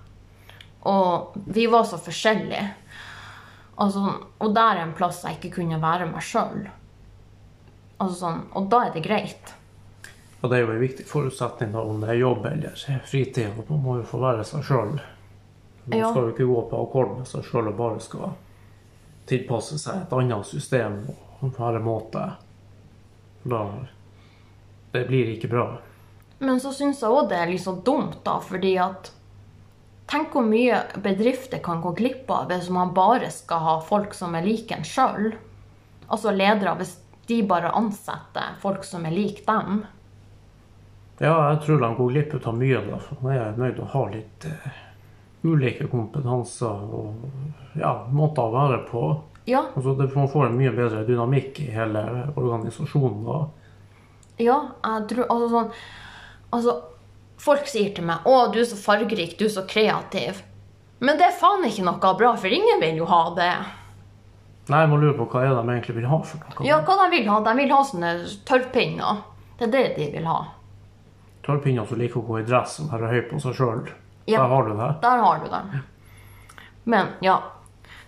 Og 0.85 1.37
vi 1.47 1.67
var 1.71 1.87
så 1.89 1.97
forskjellige. 1.97 2.65
Altså, 3.81 4.03
og 4.39 4.55
der 4.55 4.77
er 4.77 4.83
en 4.85 4.95
plass 4.95 5.23
jeg 5.25 5.39
ikke 5.39 5.57
kunne 5.61 5.81
være 5.83 6.07
meg 6.11 6.23
sjøl. 6.23 6.67
Altså 8.03 8.19
sånn, 8.19 8.43
og 8.55 8.69
da 8.71 8.85
er 8.87 8.93
det 8.95 9.05
greit. 9.07 9.55
Og 10.43 10.51
det 10.51 10.59
er 10.59 10.67
jo 10.67 10.75
en 10.75 10.83
viktig 10.83 11.07
forutsetning 11.09 11.73
da, 11.73 11.81
om 11.81 12.03
det 12.03 12.11
er 12.13 12.21
jobb 12.21 12.45
eller 12.51 13.01
fritid. 13.09 13.55
Og 13.57 13.71
Man 13.71 13.81
må 13.81 13.97
jo 14.03 14.09
få 14.11 14.21
være 14.21 14.45
seg 14.45 14.67
sjøl. 14.67 14.99
Man 15.87 15.99
Ja. 15.99 16.11
skal 16.11 16.23
jo 16.23 16.33
ikke 16.33 16.47
gå 16.49 16.61
på 16.71 16.83
akkord 16.83 17.17
med 17.19 17.27
seg 17.29 17.45
sjøl 17.45 17.69
og 17.69 17.77
bare 17.77 18.01
skal 18.01 18.33
tilpasse 19.27 19.79
seg 19.79 20.03
et 20.03 20.13
annet 20.13 20.47
system 20.47 21.07
på 21.41 21.65
alle 21.67 21.81
måter. 21.81 22.37
Da 23.45 23.65
Det 24.93 25.07
blir 25.09 25.27
ikke 25.35 25.51
bra. 25.51 25.79
Men 26.39 26.61
så 26.61 26.71
syns 26.73 27.01
jeg 27.03 27.11
òg 27.11 27.29
det 27.29 27.37
er 27.39 27.47
litt 27.51 27.61
så 27.65 27.75
dumt, 27.85 28.23
da, 28.25 28.39
fordi 28.41 28.77
at 28.79 29.11
Tenk 30.07 30.35
hvor 30.37 30.45
mye 30.45 30.83
bedrifter 31.01 31.59
kan 31.65 31.81
gå 31.81 31.95
glipp 31.97 32.29
av 32.31 32.51
hvis 32.51 32.69
man 32.71 32.91
bare 32.95 33.31
skal 33.33 33.59
ha 33.65 33.81
folk 33.81 34.13
som 34.15 34.35
er 34.37 34.45
like 34.45 34.71
en 34.77 34.85
sjøl. 34.85 35.31
Altså 36.13 36.31
ledere, 36.31 36.75
hvis 36.77 36.99
de 37.27 37.43
bare 37.49 37.71
ansetter 37.73 38.59
folk 38.61 38.85
som 38.85 39.07
er 39.07 39.11
lik 39.17 39.47
dem. 39.47 39.87
Ja, 41.21 41.51
jeg 41.55 41.63
tror 41.65 41.81
de 41.81 41.91
går 41.97 42.11
glipp 42.13 42.47
av 42.47 42.59
mye, 42.59 42.83
da. 42.91 42.99
Man 43.23 43.33
er 43.33 43.57
nødt 43.57 43.77
til 43.79 43.85
å 43.87 43.93
ha 43.95 44.05
litt 44.13 44.45
eh, 44.45 44.71
ulike 45.45 45.87
kompetanser 45.93 46.67
og 46.99 47.77
ja, 47.79 47.93
måter 48.13 48.47
å 48.49 48.55
være 48.55 48.79
på. 48.89 49.05
Ja, 49.45 49.67
Altså, 49.77 49.93
det, 49.99 50.09
man 50.17 50.29
får 50.33 50.47
en 50.47 50.57
mye 50.57 50.73
bedre 50.73 51.03
dynamikk 51.05 51.61
i 51.61 51.69
hele 51.75 52.01
organisasjonen. 52.37 53.25
da. 53.27 53.43
ja, 54.41 54.57
jeg 54.87 55.09
tror 55.11 55.27
Altså 55.29 55.49
sånn 55.53 55.71
Altså, 56.55 56.75
folk 57.37 57.67
sier 57.69 57.93
til 57.95 58.05
meg 58.09 58.25
'Å, 58.25 58.53
du 58.53 58.61
er 58.61 58.65
så 58.65 58.77
fargerik, 58.79 59.37
du 59.39 59.45
er 59.45 59.53
så 59.53 59.67
kreativ'. 59.69 60.43
Men 61.01 61.19
det 61.19 61.27
er 61.27 61.37
faen 61.41 61.65
ikke 61.67 61.85
noe 61.85 62.15
bra, 62.17 62.37
for 62.37 62.47
ingen 62.49 62.81
vil 62.81 62.97
jo 63.03 63.05
ha 63.11 63.35
det. 63.35 63.53
Nei, 64.71 64.87
man 64.87 65.01
lurer 65.01 65.19
på 65.19 65.27
hva 65.29 65.43
er 65.45 65.51
de 65.53 65.73
egentlig 65.75 65.97
vil 65.99 66.07
ha 66.09 66.21
for 66.25 66.39
noe. 66.41 66.65
Ja, 66.65 66.79
hva 66.81 66.95
de 67.03 67.11
vil 67.19 67.29
ha? 67.29 67.41
De 67.45 67.53
vil 67.59 67.73
ha 67.75 67.83
sånne 67.85 68.13
tørrpinner. 68.49 69.19
Det 69.59 69.67
er 69.67 69.73
det 69.75 69.97
de 69.99 70.07
vil 70.15 70.25
ha. 70.31 70.39
Tørrpinner 71.45 71.85
som 71.85 71.99
liker 72.01 72.23
å 72.23 72.25
gå 72.25 72.39
i 72.41 72.47
dress 72.49 72.79
og 72.81 72.95
være 72.95 73.11
høy 73.13 73.21
på 73.29 73.41
seg 73.43 73.59
sjøl. 73.59 73.83
Ja. 74.27 74.41
Der 74.43 74.55
har 74.55 74.69
du 74.69 74.77
det. 74.79 74.93
Der 75.03 75.25
har 75.25 75.43
du 75.43 75.51
den. 75.51 75.83
Men 76.85 77.13
ja. 77.25 77.43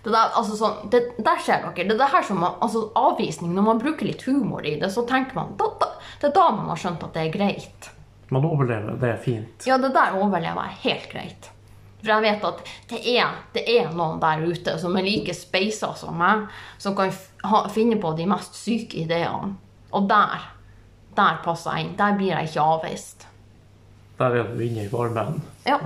Det 0.03 0.13
der, 0.13 0.31
altså 0.39 0.55
sånn, 0.55 0.87
det, 0.93 1.01
der 1.19 1.41
ser 1.43 1.65
dere. 1.65 1.87
Det 1.89 1.97
det 1.99 2.09
her 2.13 2.23
som 2.23 2.39
man, 2.39 2.55
altså 2.63 2.85
avvisning, 2.95 3.51
når 3.57 3.65
man 3.65 3.81
bruker 3.81 4.07
litt 4.07 4.23
humor 4.23 4.65
i 4.65 4.77
det, 4.79 4.89
så 4.93 5.03
tenker 5.09 5.35
man 5.35 5.55
da, 5.59 5.67
da, 5.81 5.91
Det 6.21 6.29
er 6.29 6.33
da 6.37 6.47
man 6.55 6.69
har 6.71 6.79
skjønt 6.79 7.03
at 7.03 7.13
det 7.17 7.25
er 7.25 7.33
greit. 7.33 7.89
Man 8.31 8.45
overlever, 8.47 8.97
det 9.01 9.09
er 9.09 9.21
fint. 9.23 9.67
Ja, 9.67 9.77
det 9.81 9.93
der 9.95 10.15
overlever 10.19 10.67
jeg 10.69 10.81
helt 10.85 11.11
greit. 11.11 11.49
For 11.99 12.11
jeg 12.13 12.23
vet 12.23 12.45
at 12.45 12.71
det 12.91 12.99
er, 13.17 13.37
det 13.55 13.63
er 13.73 13.93
noen 13.95 14.19
der 14.21 14.43
ute 14.45 14.75
som 14.79 14.95
er 14.97 15.05
like 15.05 15.33
speisa 15.35 15.93
som 15.97 16.17
meg, 16.19 16.45
som 16.79 16.95
kan 16.95 17.11
ha, 17.43 17.63
finne 17.73 17.97
på 18.01 18.13
de 18.17 18.27
mest 18.29 18.55
syke 18.59 19.01
ideene. 19.03 19.55
Og 19.91 20.07
der, 20.09 20.51
der 21.17 21.39
passer 21.43 21.75
jeg 21.75 21.87
inn. 21.87 21.95
Der 21.99 22.17
blir 22.19 22.35
jeg 22.35 22.51
ikke 22.51 22.67
avvist. 22.75 23.27
Der 24.19 24.39
er 24.39 24.51
du 24.53 24.61
inne 24.63 24.85
i 24.85 24.91
varmen. 24.91 25.41
Ja. 25.65 25.79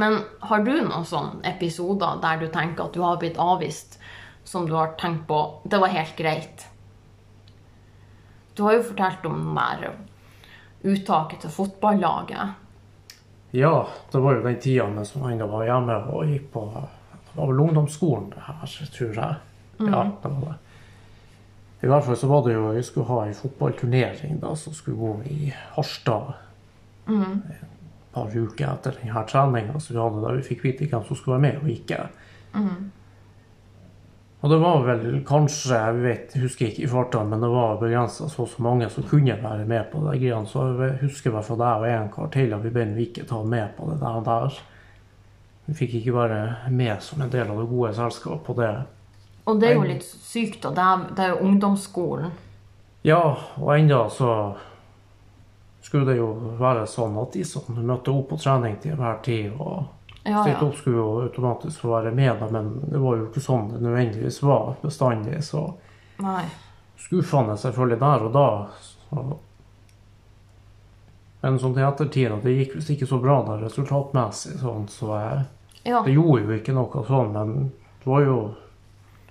Men 0.00 0.22
har 0.48 0.64
du 0.64 0.72
noen 0.80 1.04
sånne 1.04 1.44
episoder 1.50 2.20
der 2.22 2.40
du 2.40 2.46
tenker 2.52 2.86
at 2.86 2.96
du 2.96 3.02
har 3.04 3.18
blitt 3.20 3.40
avvist, 3.40 3.98
som 4.48 4.64
du 4.68 4.72
har 4.74 4.94
tenkt 5.00 5.26
på 5.28 5.40
Det 5.64 5.80
var 5.82 5.92
helt 5.92 6.16
greit. 6.16 6.64
Du 8.56 8.64
har 8.64 8.78
jo 8.78 8.86
fortalt 8.90 9.26
om 9.28 9.36
den 9.36 9.58
der 9.58 9.92
uttaket 10.80 11.44
til 11.44 11.52
fotballaget. 11.52 12.56
Ja, 13.50 13.88
det 14.12 14.22
var 14.22 14.38
jo 14.38 14.42
den 14.46 14.58
tida 14.62 14.86
mens 14.88 15.12
man 15.18 15.34
ennå 15.34 15.48
var 15.50 15.66
hjemme 15.68 15.96
og 16.14 16.28
gikk 16.30 16.50
på 16.54 16.64
Det 16.72 17.36
var 17.36 17.50
vel 17.50 17.62
ungdomsskolen, 17.66 18.30
det 18.32 18.42
her, 18.46 18.66
tror 18.96 19.14
jeg. 19.20 19.38
Ja, 19.80 20.04
det 20.22 20.32
var 20.34 20.44
det. 20.48 20.58
I 21.80 21.88
hvert 21.88 22.04
fall 22.04 22.16
så 22.20 22.28
var 22.28 22.44
det 22.44 22.54
jo 22.54 22.70
Vi 22.76 22.82
skulle 22.84 23.08
ha 23.08 23.24
en 23.24 23.34
fotballturnering 23.34 24.40
da, 24.40 24.54
som 24.56 24.74
skulle 24.76 24.96
gå 25.00 25.12
i 25.32 25.52
Harstad. 25.76 26.32
Et 27.08 27.69
par 28.14 28.30
uker 28.34 28.72
etter 28.72 28.96
denne 29.00 29.26
treninga 29.28 29.80
som 29.80 29.94
vi 29.94 30.00
hadde, 30.02 30.22
da 30.24 30.32
vi 30.38 30.46
fikk 30.46 30.64
vite 30.64 30.88
hvem 30.90 31.04
som 31.06 31.18
skulle 31.18 31.38
være 31.38 31.46
med 31.46 31.60
og 31.62 31.70
ikke. 31.74 32.00
Og 34.40 34.48
det 34.48 34.56
var 34.56 34.84
vel 34.86 35.02
kanskje, 35.28 35.76
jeg 35.76 35.96
vet, 36.00 36.34
husker 36.40 36.70
ikke 36.70 36.86
i 36.86 36.88
farta, 36.88 37.20
men 37.28 37.42
det 37.44 37.50
var 37.52 37.80
begrensa 37.80 38.28
så 38.30 38.46
og 38.46 38.48
så 38.48 38.62
mange 38.64 38.88
som 38.88 39.04
kunne 39.04 39.36
være 39.42 39.66
med 39.68 39.90
på 39.92 40.00
de 40.06 40.14
greiene. 40.16 40.48
Så 40.48 40.64
jeg 40.80 40.96
husker 41.02 41.28
i 41.28 41.34
hvert 41.34 41.44
fall 41.44 41.60
deg 41.60 41.82
og 41.82 41.88
en 41.90 42.08
kar 42.14 42.30
til 42.32 42.54
at 42.56 42.64
vi 42.64 42.72
ble 42.72 42.86
ikke 43.04 43.26
tatt 43.28 43.50
med 43.52 43.74
på 43.76 43.90
det 43.90 43.98
der. 44.00 44.22
der. 44.24 44.60
Vi 45.66 45.76
fikk 45.82 45.98
ikke 46.00 46.16
være 46.16 46.40
med 46.72 47.04
som 47.04 47.20
en 47.20 47.32
del 47.32 47.52
av 47.52 47.60
det 47.60 47.68
gode 47.68 47.92
selskapet 47.98 48.46
på 48.46 48.56
det. 48.62 48.72
Og 49.44 49.60
det 49.60 49.68
er 49.68 49.76
jo 49.76 49.84
litt 49.90 50.08
sykt, 50.08 50.64
og 50.64 50.74
det 50.76 50.86
er, 50.88 51.04
det 51.16 51.24
er 51.26 51.34
jo 51.34 51.44
ungdomsskolen. 51.50 52.32
Ja, 53.04 53.22
og 53.60 53.70
enda 53.76 54.06
så 54.12 54.32
skulle 55.80 56.04
det 56.10 56.16
jo 56.18 56.28
være 56.60 56.86
sånn 56.86 57.16
at 57.22 57.32
de 57.32 57.44
som 57.44 57.62
møtte 57.78 58.12
opp 58.12 58.28
på 58.30 58.38
trening 58.40 58.76
til 58.82 58.92
enhver 58.92 59.22
tid 59.24 59.52
og 59.58 59.84
Ja, 60.24 60.42
stilte 60.44 60.66
opp, 60.66 60.74
skulle 60.76 60.96
jo 61.00 61.20
automatisk 61.22 61.80
få 61.80 61.94
være 61.94 62.10
med, 62.14 62.38
dem, 62.42 62.50
men 62.52 62.66
det 62.92 62.98
var 63.00 63.16
jo 63.16 63.28
ikke 63.30 63.40
sånn 63.40 63.70
det 63.72 63.78
nødvendigvis 63.80 64.42
var 64.44 64.74
bestandig. 64.82 65.38
Så 65.46 65.62
Nei. 66.20 66.42
skuffende 67.00 67.56
selvfølgelig 67.56 68.00
der 68.02 68.26
og 68.26 68.32
da. 68.34 68.48
Så. 68.84 69.38
Men 71.40 71.56
sånn 71.58 71.72
til 71.72 71.86
ettertid, 71.86 72.32
at 72.34 72.44
det 72.44 72.52
gikk 72.58 72.74
visst 72.76 72.90
ikke 72.92 73.08
så 73.08 73.18
bra 73.22 73.38
da 73.46 73.56
resultatmessig, 73.62 74.58
sånn, 74.60 74.86
så 74.92 75.14
jeg, 75.16 75.44
Ja. 75.88 76.02
det 76.04 76.12
gjorde 76.12 76.42
jo 76.44 76.58
ikke 76.58 76.74
noe 76.76 77.04
sånn, 77.08 77.32
men 77.32 77.54
det 78.04 78.06
var 78.06 78.20
jo 78.26 78.54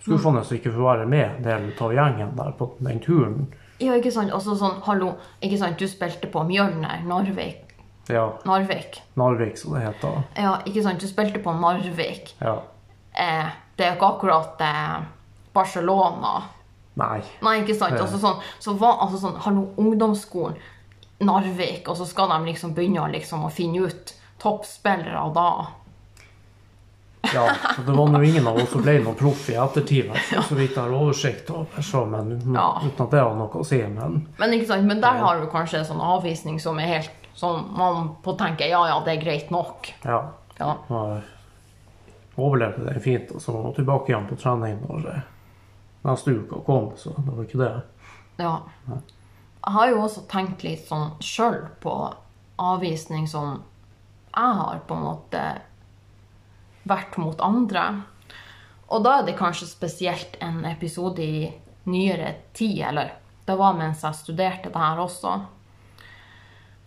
skuffende 0.02 0.42
å 0.42 0.54
ikke 0.58 0.74
få 0.74 0.88
være 0.88 1.06
med 1.06 1.36
en 1.38 1.44
del 1.44 1.70
av 1.80 1.94
gjengen 1.94 2.36
der 2.36 2.52
på 2.58 2.72
den 2.80 3.00
turen. 3.00 3.48
Ja, 3.80 3.96
ikke 3.96 4.12
sant? 4.12 4.34
Også 4.36 4.58
sånn, 4.60 4.82
hallo, 4.86 5.14
ikke 5.44 5.60
sant, 5.62 5.80
du 5.80 5.88
spilte 5.88 6.28
på 6.32 6.44
Mjølner, 6.48 7.04
Narvik. 7.08 7.76
Ja, 8.10 8.26
Narvik. 8.46 9.00
Narvik, 9.20 9.58
som 9.58 9.76
det 9.78 9.86
heter. 9.86 10.24
Ja, 10.36 10.58
ikke 10.68 10.84
sant, 10.84 11.00
du 11.02 11.08
spilte 11.08 11.40
på 11.44 11.54
Narvik. 11.56 12.34
Ja. 12.42 12.58
Eh, 13.14 13.52
det 13.78 13.86
er 13.86 13.94
jo 13.94 14.00
ikke 14.00 14.10
akkurat 14.16 14.64
eh, 14.66 14.96
Barcelona. 15.56 16.34
Nei. 17.00 17.22
Nei, 17.46 17.56
ikke 17.62 17.78
sant? 17.78 17.96
Ja. 17.96 18.04
Altså 18.04 18.20
sånn, 18.20 18.42
så 18.60 18.76
var, 18.82 19.00
altså 19.06 19.22
sånn, 19.22 19.40
hallo, 19.46 19.70
ungdomsskolen, 19.80 20.60
Narvik, 21.20 21.88
og 21.92 21.98
så 22.00 22.08
skal 22.08 22.32
de 22.32 22.40
liksom 22.48 22.72
begynne 22.76 23.10
liksom, 23.12 23.44
å 23.44 23.52
finne 23.52 23.88
ut 23.88 24.14
toppspillere 24.40 25.26
da. 25.36 25.50
Ja, 27.34 27.44
så 27.76 27.82
det 27.86 27.92
var 27.98 28.08
nå 28.10 28.22
ingen 28.26 28.48
av 28.48 28.58
oss 28.58 28.70
som 28.72 28.82
ble 28.82 28.96
noen 29.04 29.16
proff 29.20 29.50
i 29.52 29.56
ettertid, 29.60 30.12
så 30.50 30.56
vidt 30.56 30.76
jeg 30.76 30.80
har 30.84 30.94
oversikt 30.96 31.50
over. 31.54 31.82
Så, 31.84 32.06
men 32.10 32.32
Ja. 32.56 32.82
uten 32.86 33.06
at 33.06 33.12
det 33.12 33.20
har 33.22 33.36
noe 33.36 33.50
å 33.62 33.66
si. 33.66 33.78
Men 33.88 34.28
Men 34.40 34.66
sant, 34.66 34.86
men 34.88 35.02
der 35.02 35.20
har 35.20 35.40
du 35.42 35.48
kanskje 35.52 35.80
en 35.80 35.86
sånn 35.86 36.02
avvisning 36.02 36.60
som 36.60 36.80
er 36.80 36.88
helt 36.98 37.12
sånn, 37.36 37.66
man 37.78 38.16
på 38.24 38.34
tenker, 38.40 38.68
ja, 38.72 38.82
ja, 38.88 39.00
det 39.06 39.18
er 39.18 39.22
greit 39.24 39.52
nok. 39.52 39.92
ja, 40.04 40.22
Ja. 40.60 40.76
jeg 40.90 41.22
overlevde 42.38 42.94
det 42.94 43.00
fint. 43.04 43.32
Og 43.32 43.42
så 43.42 43.52
var 43.54 43.64
jeg 43.70 43.76
tilbake 43.76 44.10
igjen 44.12 44.28
på 44.30 44.36
trening 44.40 44.80
når 44.88 45.22
neste 46.06 46.32
uke 46.32 46.64
kom, 46.66 46.92
så 46.98 47.14
det 47.18 47.36
var 47.36 47.44
ikke 47.44 47.60
det. 47.64 47.82
Ja. 48.40 48.60
Jeg 48.90 49.74
har 49.76 49.90
jo 49.92 50.02
også 50.02 50.22
tenkt 50.32 50.64
litt 50.64 50.86
sånn 50.88 51.12
sjøl 51.20 51.66
på 51.84 52.14
avvisning 52.60 53.28
som 53.28 53.62
jeg 54.36 54.56
har 54.56 54.80
på 54.88 54.96
en 54.96 55.04
måte 55.04 55.42
vært 56.88 57.18
mot 57.18 57.40
andre. 57.42 57.84
Og 58.90 59.04
da 59.06 59.20
er 59.20 59.26
det 59.28 59.38
kanskje 59.38 59.68
spesielt 59.70 60.38
en 60.42 60.64
episode 60.66 61.22
i 61.22 61.50
nyere 61.90 62.34
tid, 62.54 62.80
eller 62.90 63.12
det 63.46 63.56
var 63.58 63.74
mens 63.78 64.04
jeg 64.06 64.16
studerte 64.18 64.70
det 64.70 64.78
her 64.82 64.98
også. 65.02 65.36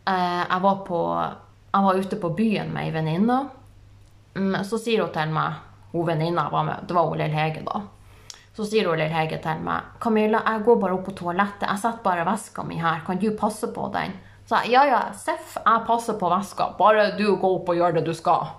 Eh, 0.09 0.43
Jeg 0.51 0.61
var, 0.63 0.77
på, 0.87 1.01
jeg 1.75 1.83
var 1.85 1.95
ute 1.99 2.17
på 2.17 2.31
byen 2.37 2.73
med 2.75 2.85
ei 2.89 2.91
venninne. 2.95 3.39
Mm, 4.35 4.63
Så 4.65 4.79
sier 4.79 5.03
hun 5.05 5.13
til 5.13 5.31
meg, 5.35 5.55
hun 5.93 6.07
venninna 6.09 6.49
var 6.51 6.65
med, 6.65 6.87
det 6.89 6.95
var 6.97 7.07
hun 7.11 7.19
Lill 7.21 7.35
Hege 7.35 7.63
da. 7.67 7.83
Så 8.57 8.65
sier 8.69 8.89
hun 8.89 8.99
Lill 8.99 9.13
Hege 9.13 9.39
til 9.43 9.61
meg 9.65 9.95
Camilla, 10.01 10.43
jeg 10.47 10.65
går 10.67 10.81
bare 10.81 10.95
opp 10.97 11.05
på 11.09 11.15
toalettet. 11.17 11.69
Jeg 11.69 11.79
setter 11.83 12.03
bare 12.05 12.25
veska 12.29 12.63
mi 12.65 12.77
her. 12.81 13.03
Kan 13.07 13.19
du 13.19 13.31
passe 13.37 13.69
på 13.73 13.89
den? 13.95 14.13
Så 14.49 14.59
jeg 14.65 14.73
ja, 14.75 14.83
ja, 14.89 15.03
Seff, 15.17 15.57
jeg 15.65 15.85
passer 15.87 16.19
på 16.21 16.29
veska. 16.33 16.73
Bare 16.79 17.13
du 17.17 17.37
går 17.37 17.59
opp 17.61 17.69
og 17.73 17.77
gjør 17.79 17.95
det 17.99 18.05
du 18.09 18.13
skal. 18.15 18.51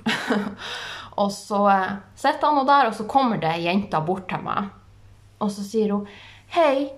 og 1.22 1.32
så 1.34 1.64
eh, 1.72 1.90
sitter 2.16 2.46
han 2.48 2.60
nå 2.60 2.66
der, 2.68 2.90
og 2.90 2.96
så 2.96 3.08
kommer 3.10 3.40
det 3.40 3.50
ei 3.52 3.66
jente 3.66 4.00
bort 4.06 4.28
til 4.30 4.44
meg. 4.44 4.70
Og 5.42 5.50
så 5.52 5.64
sier 5.66 5.94
hun 5.96 6.06
Hei, 6.52 6.92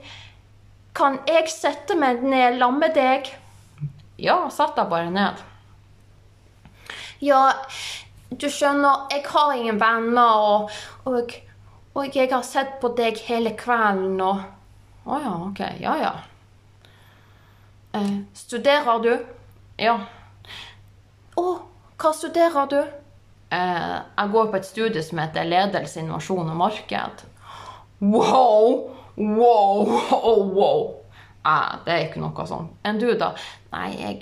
kan 0.95 1.21
jeg 1.31 1.51
sette 1.53 1.97
meg 1.99 2.23
ned 2.27 2.59
sammen 2.59 2.83
med 2.83 2.97
deg? 2.99 3.31
Ja, 4.19 4.45
sett 4.51 4.75
deg 4.79 4.91
bare 4.91 5.11
ned. 5.15 5.43
Ja, 7.23 7.53
du 8.35 8.49
skjønner, 8.51 9.07
jeg 9.15 9.23
har 9.31 9.55
ingen 9.55 9.79
venner, 9.81 10.43
og, 10.43 10.75
og, 11.07 11.35
og 11.95 12.19
jeg 12.19 12.31
har 12.33 12.43
sett 12.47 12.77
på 12.83 12.91
deg 12.99 13.23
hele 13.29 13.55
kvelden, 13.59 14.21
og 14.21 14.51
Å 15.05 15.19
ja, 15.21 15.33
ok. 15.51 15.59
Ja, 15.83 15.95
ja. 16.01 16.13
Eh, 17.93 18.15
studerer 18.33 19.03
du? 19.05 19.11
Ja. 19.77 19.99
Å, 21.37 21.45
hva 22.05 22.13
studerer 22.13 22.67
du? 22.69 22.81
Eh, 23.55 24.01
jeg 24.19 24.33
går 24.33 24.51
på 24.51 24.59
et 24.59 24.67
studie 24.69 25.03
som 25.05 25.21
heter 25.23 25.47
Ledelse, 25.49 26.03
innovasjon 26.03 26.51
og 26.53 26.59
marked. 26.59 27.25
Wow! 28.01 28.91
Wow! 29.17 29.93
Oh, 30.13 30.43
wow! 30.53 30.83
Eh, 31.47 31.79
det 31.87 31.95
er 31.95 32.09
ikke 32.09 32.21
noe 32.21 32.47
sånn. 32.49 32.69
Enn 32.85 33.01
du, 33.01 33.09
da? 33.21 33.33
Nei, 33.73 33.89
jeg, 33.97 34.19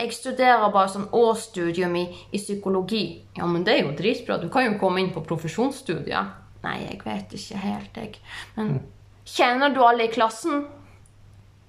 jeg 0.00 0.16
studerer 0.16 0.72
bare 0.74 0.90
sånn 0.90 1.10
årsstudium 1.14 1.94
i, 2.00 2.06
i 2.34 2.40
psykologi. 2.42 3.04
Ja, 3.38 3.46
men 3.50 3.66
det 3.66 3.76
er 3.76 3.84
jo 3.84 3.96
dritbra. 3.98 4.40
Du 4.42 4.48
kan 4.50 4.66
jo 4.66 4.78
komme 4.80 5.02
inn 5.02 5.12
på 5.14 5.22
profesjonsstudiet. 5.26 6.38
Nei, 6.62 6.76
jeg 6.84 7.02
vet 7.04 7.36
ikke 7.38 7.60
helt, 7.62 7.98
jeg. 7.98 8.18
Men 8.56 8.80
kjenner 9.26 9.74
du 9.74 9.82
alle 9.86 10.08
i 10.08 10.14
klassen? 10.14 10.64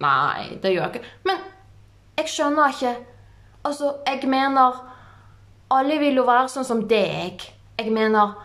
Nei, 0.02 0.58
det 0.62 0.74
gjør 0.74 0.88
jeg 0.88 0.96
ikke. 0.96 1.14
Men 1.30 1.46
jeg 2.18 2.34
skjønner 2.34 2.74
ikke. 2.74 2.96
Altså, 3.64 3.94
jeg 4.06 4.30
mener 4.30 4.82
Alle 5.74 5.98
vil 6.02 6.20
jo 6.20 6.26
være 6.28 6.52
sånn 6.52 6.68
som 6.68 6.84
deg. 6.90 7.42
Jeg 7.80 7.94
mener 7.94 8.36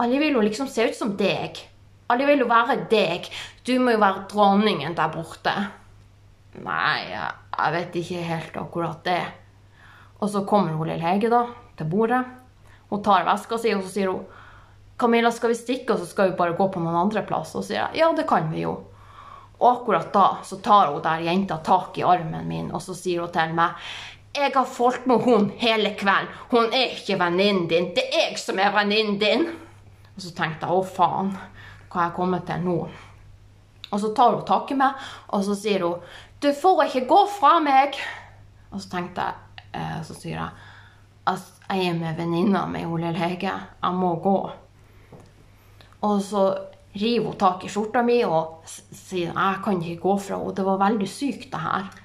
Alle 0.00 0.18
vil 0.18 0.38
jo 0.38 0.42
liksom 0.42 0.70
se 0.72 0.88
ut 0.88 0.96
som 0.96 1.12
deg. 1.18 1.60
Alle 2.10 2.26
vil 2.28 2.42
jo 2.42 2.48
være 2.50 2.82
deg. 2.90 3.28
Du 3.64 3.76
må 3.80 3.94
jo 3.94 4.02
være 4.02 4.26
dronningen 4.30 4.96
der 4.98 5.12
borte. 5.12 5.52
Nei, 6.62 7.08
jeg, 7.08 7.72
vet 7.76 7.98
ikke 8.00 8.22
helt 8.28 8.56
akkurat 8.60 9.04
det. 9.06 9.22
Og 10.20 10.30
så 10.32 10.42
kommer 10.48 10.76
hun 10.76 10.88
lille 10.90 11.04
Hege 11.04 11.30
da, 11.32 11.46
til 11.78 11.88
bordet. 11.88 12.22
Hun 12.90 13.02
tar 13.04 13.24
veska 13.24 13.58
si, 13.60 13.72
og 13.72 13.84
så 13.86 13.92
sier 13.94 14.12
hun 14.12 14.24
Camilla, 15.00 15.32
skal 15.34 15.50
vi 15.50 15.58
stikke, 15.58 15.94
og 15.94 16.02
så 16.02 16.06
skal 16.06 16.30
vi 16.30 16.38
bare 16.38 16.54
gå 16.54 16.66
på 16.70 16.80
noen 16.82 16.98
andre 17.06 17.24
plass? 17.26 17.54
Og 17.56 17.64
så 17.64 17.72
sier 17.72 17.80
jeg 17.80 18.02
ja, 18.02 18.10
det 18.14 18.26
kan 18.28 18.50
vi 18.52 18.66
jo. 18.66 18.74
Og 19.62 19.68
akkurat 19.70 20.12
da 20.14 20.26
så 20.46 20.58
tar 20.62 20.92
hun 20.92 21.02
der 21.02 21.24
jenta 21.24 21.58
tak 21.64 21.98
i 21.98 22.04
armen 22.06 22.48
min, 22.48 22.70
og 22.74 22.82
så 22.84 22.94
sier 22.98 23.24
hun 23.24 23.32
til 23.32 23.54
meg 23.56 23.78
Jeg 24.34 24.52
har 24.54 24.64
fulgt 24.64 25.06
med 25.06 25.20
hun 25.26 25.50
hele 25.60 25.92
kvelden. 25.98 26.28
Hun 26.50 26.72
er 26.72 26.94
ikke 26.96 27.18
venninnen 27.20 27.66
din. 27.68 27.90
Det 27.92 28.06
er 28.08 28.30
jeg 28.30 28.38
som 28.40 28.58
er 28.58 28.72
venninnen 28.72 29.18
din. 29.20 29.46
Og 30.16 30.24
så 30.24 30.32
tenkte 30.36 30.68
jeg 30.68 30.76
å 30.76 30.84
faen, 30.88 31.34
hva 31.92 31.98
har 31.98 32.06
jeg 32.08 32.16
kommet 32.16 32.46
til 32.48 32.64
nå? 32.64 32.76
Og 33.92 34.00
så 34.00 34.12
tar 34.16 34.32
hun 34.32 34.44
tak 34.48 34.72
i 34.72 34.78
meg, 34.80 34.96
og 35.28 35.44
så 35.44 35.56
sier 35.56 35.84
hun 35.84 36.00
Du 36.40 36.48
får 36.56 36.86
ikke 36.86 37.06
gå 37.10 37.20
fra 37.36 37.58
meg. 37.60 37.98
Og 38.72 38.80
så 38.80 38.88
tenkte 38.96 39.28
jeg, 39.28 39.64
eh, 39.76 39.98
så 40.02 40.16
sier 40.16 40.38
jeg 40.38 40.50
at 41.28 41.50
jeg 41.68 41.90
er 41.90 41.98
med 42.00 42.16
venninna 42.16 42.64
mi, 42.66 42.82
lille 42.82 43.12
Hege. 43.14 43.52
Jeg 43.82 43.94
må 43.94 44.14
gå. 44.24 44.38
Og 46.02 46.22
så 46.24 46.46
river 46.96 47.28
hun 47.28 47.38
tak 47.38 47.64
i 47.64 47.70
skjorta 47.70 48.02
mi 48.02 48.18
og 48.24 48.64
sier 48.66 49.30
jeg 49.30 49.60
kan 49.64 49.82
ikke 49.82 50.02
gå 50.02 50.16
fra 50.18 50.40
henne. 50.40 50.56
Det 50.56 50.64
var 50.64 50.80
veldig 50.80 51.08
sykt, 51.08 51.50
det 51.52 51.60
her. 51.60 52.01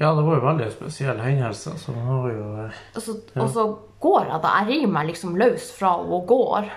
Ja, 0.00 0.14
det 0.16 0.22
var 0.24 0.38
jo 0.38 0.44
veldig 0.46 0.66
spesiell 0.72 1.18
hendelse, 1.20 1.74
så 1.76 1.92
det 1.92 2.04
var 2.06 2.30
jo 2.32 2.44
eh, 2.62 2.76
Og 2.96 3.02
så, 3.04 3.16
og 3.36 3.50
så 3.52 3.64
går 4.00 4.30
jeg 4.30 4.40
da. 4.40 4.52
Jeg 4.60 4.68
river 4.70 4.94
meg 4.94 5.10
liksom 5.10 5.34
løs 5.36 5.66
fra 5.76 5.90
henne 5.98 6.16
og 6.16 6.30
går. 6.30 6.70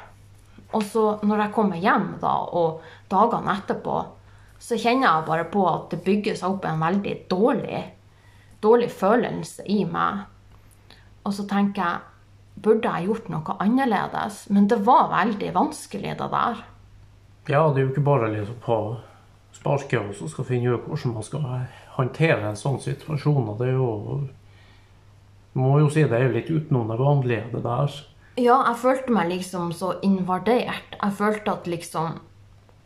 Og 0.74 0.84
så 0.84 1.04
når 1.24 1.46
jeg 1.46 1.54
kommer 1.56 1.80
hjem 1.80 2.10
da, 2.20 2.34
og 2.52 2.82
dagene 3.12 3.56
etterpå, 3.56 4.02
så 4.64 4.80
kjenner 4.80 5.08
jeg 5.08 5.28
bare 5.30 5.46
på 5.54 5.64
at 5.70 5.86
det 5.94 6.02
bygger 6.04 6.36
seg 6.40 6.58
opp 6.58 6.68
en 6.68 6.84
veldig 6.84 7.14
dårlig, 7.32 7.84
dårlig 8.64 8.90
følelse 8.92 9.68
i 9.72 9.84
meg. 9.88 10.26
Og 11.24 11.36
så 11.38 11.48
tenker 11.48 11.84
jeg 11.84 12.10
Burde 12.64 12.86
jeg 12.86 13.08
gjort 13.08 13.32
noe 13.34 13.56
annerledes? 13.64 14.44
Men 14.54 14.68
det 14.70 14.78
var 14.86 15.08
veldig 15.10 15.48
vanskelig, 15.56 16.12
det 16.20 16.28
der. 16.30 16.60
Ja, 17.50 17.64
det 17.74 17.82
er 17.82 17.88
jo 17.88 17.90
ikke 17.90 18.04
bare 18.06 18.30
liksom 18.30 18.60
på 18.62 18.78
sparket 19.58 20.00
og 20.04 20.14
så 20.18 20.30
skal 20.30 20.46
finne 20.48 20.76
ut 20.76 20.86
hvordan 20.86 21.16
man 21.16 21.26
skal 21.26 21.48
håndtere 21.97 22.49
en 22.49 22.60
sånn 22.60 22.79
situasjon. 22.82 23.51
Og 23.53 23.60
det 23.62 23.71
er 23.71 23.77
jo 23.77 24.23
Må 25.53 25.75
jo 25.77 25.89
si 25.93 26.01
det 26.10 26.17
er 26.17 26.32
litt 26.34 26.49
utenom 26.49 26.89
det 26.89 26.97
vanlige, 26.97 27.45
det 27.51 27.62
der. 27.62 27.97
Ja, 28.41 28.56
jeg 28.71 28.79
følte 28.82 29.13
meg 29.13 29.29
liksom 29.29 29.69
så 29.77 29.91
invadert. 30.01 30.95
Jeg 30.97 31.13
følte 31.19 31.53
at 31.53 31.69
liksom 31.69 32.17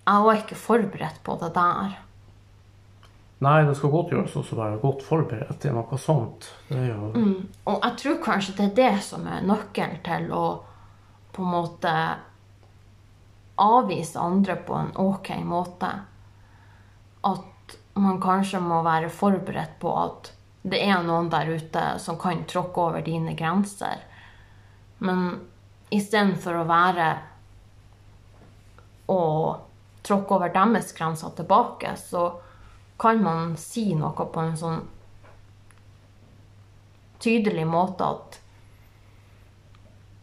Jeg 0.07 0.25
var 0.25 0.41
ikke 0.41 0.59
forberedt 0.59 1.23
på 1.23 1.37
det 1.39 1.53
der. 1.55 1.95
Nei, 3.43 3.57
det 3.67 3.75
skal 3.77 3.91
godt 3.93 4.11
gjøres 4.11 4.35
også 4.39 4.55
å 4.55 4.59
være 4.63 4.79
godt 4.81 5.03
forberedt 5.05 5.59
til 5.61 5.75
noe 5.75 5.99
sånt. 6.01 6.47
Det 6.71 6.87
jo 6.87 7.11
Og 7.69 7.83
jeg 7.83 7.97
tror 8.01 8.23
kanskje 8.23 8.55
det 8.57 8.65
er 8.65 8.77
det 8.79 9.03
som 9.05 9.27
er 9.29 9.45
nøkkelen 9.45 9.99
til 10.03 10.31
å 10.33 10.45
på 11.35 11.43
en 11.45 11.53
måte 11.53 11.91
avvise 13.61 14.19
andre 14.19 14.55
på 14.55 14.73
en 14.73 14.89
ok 15.01 15.29
måte. 15.45 15.91
At 17.29 17.45
man 18.01 18.19
kanskje 18.21 18.60
må 18.62 18.81
være 18.86 19.10
forberedt 19.13 19.77
på 19.81 19.93
at 19.97 20.31
det 20.67 20.81
er 20.83 21.03
noen 21.05 21.29
der 21.31 21.49
ute 21.55 21.83
som 22.03 22.17
kan 22.19 22.43
tråkke 22.49 22.83
over 22.89 23.05
dine 23.05 23.36
grenser. 23.39 24.01
Men 24.99 25.29
istedenfor 25.93 26.60
å 26.60 26.67
være 26.67 27.07
å 29.07 29.21
tråkke 30.03 30.36
over 30.36 30.51
deres 30.53 30.91
grenser 30.97 31.31
tilbake, 31.38 31.93
så 31.95 32.29
kan 32.99 33.21
man 33.23 33.55
si 33.62 33.91
noe 33.95 34.27
på 34.33 34.43
en 34.43 34.57
sånn 34.60 34.83
tydelig 37.23 37.65
måte 37.69 38.07
at 38.07 38.39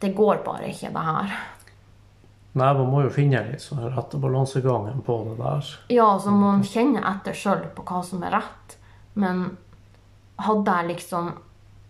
det 0.05 0.13
går 0.17 0.43
bare 0.45 0.69
ikke, 0.69 0.93
det 0.93 1.05
her. 1.07 1.37
Nei, 2.55 2.71
man 2.79 2.87
må 2.87 3.01
jo 3.03 3.11
finne 3.11 3.41
litt 3.49 3.63
sånn 3.63 3.83
rette 3.91 4.19
balansegangen 4.23 5.01
på 5.03 5.17
det 5.27 5.39
der. 5.41 5.71
Ja, 5.91 6.13
så 6.23 6.31
må 6.31 6.53
man 6.53 6.63
kjenne 6.67 7.03
etter 7.11 7.35
sjøl 7.35 7.65
på 7.75 7.83
hva 7.89 8.03
som 8.07 8.23
er 8.23 8.37
rett. 8.37 8.77
Men 9.19 9.57
hadde 10.39 10.77
jeg 10.79 10.93
liksom 10.93 11.33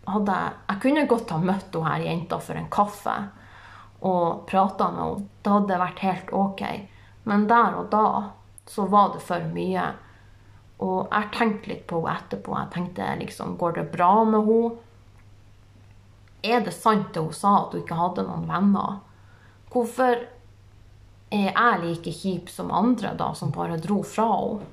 hadde 0.04 0.36
jeg, 0.36 0.56
jeg 0.68 0.80
kunne 0.82 1.06
godt 1.08 1.30
ha 1.32 1.40
møtt 1.40 1.76
hun 1.76 1.86
her 1.88 2.04
jenta 2.04 2.38
for 2.40 2.60
en 2.60 2.70
kaffe. 2.72 3.16
og 4.04 4.46
prata 4.46 4.90
med 4.92 5.00
henne. 5.00 5.28
Det 5.42 5.52
hadde 5.52 5.78
vært 5.80 6.00
helt 6.04 6.32
ok. 6.32 6.62
Men 7.24 7.46
der 7.48 7.76
og 7.78 7.86
da 7.92 8.08
så 8.68 8.84
var 8.86 9.14
det 9.14 9.22
for 9.24 9.40
mye. 9.52 9.84
Og 10.84 11.08
jeg 11.08 11.30
tenkte 11.32 11.70
litt 11.70 11.86
på 11.88 12.02
henne 12.02 12.18
etterpå. 12.18 12.56
Jeg 12.58 12.72
tenkte 12.74 13.14
liksom, 13.20 13.56
går 13.56 13.72
det 13.78 13.92
bra 13.92 14.12
med 14.24 14.48
henne? 14.48 14.74
Er 16.44 16.60
det 16.60 16.74
sant 16.76 17.14
det 17.14 17.22
hun 17.24 17.32
sa, 17.32 17.54
at 17.62 17.72
hun 17.72 17.80
ikke 17.80 17.96
hadde 17.96 18.26
noen 18.28 18.44
venner? 18.48 18.98
Hvorfor 19.72 20.26
er 21.30 21.50
jeg 21.50 21.80
like 21.82 22.12
kjip 22.12 22.50
som 22.50 22.70
andre, 22.70 23.14
da, 23.18 23.32
som 23.34 23.52
bare 23.54 23.78
dro 23.82 24.02
fra 24.02 24.28
henne? 24.32 24.70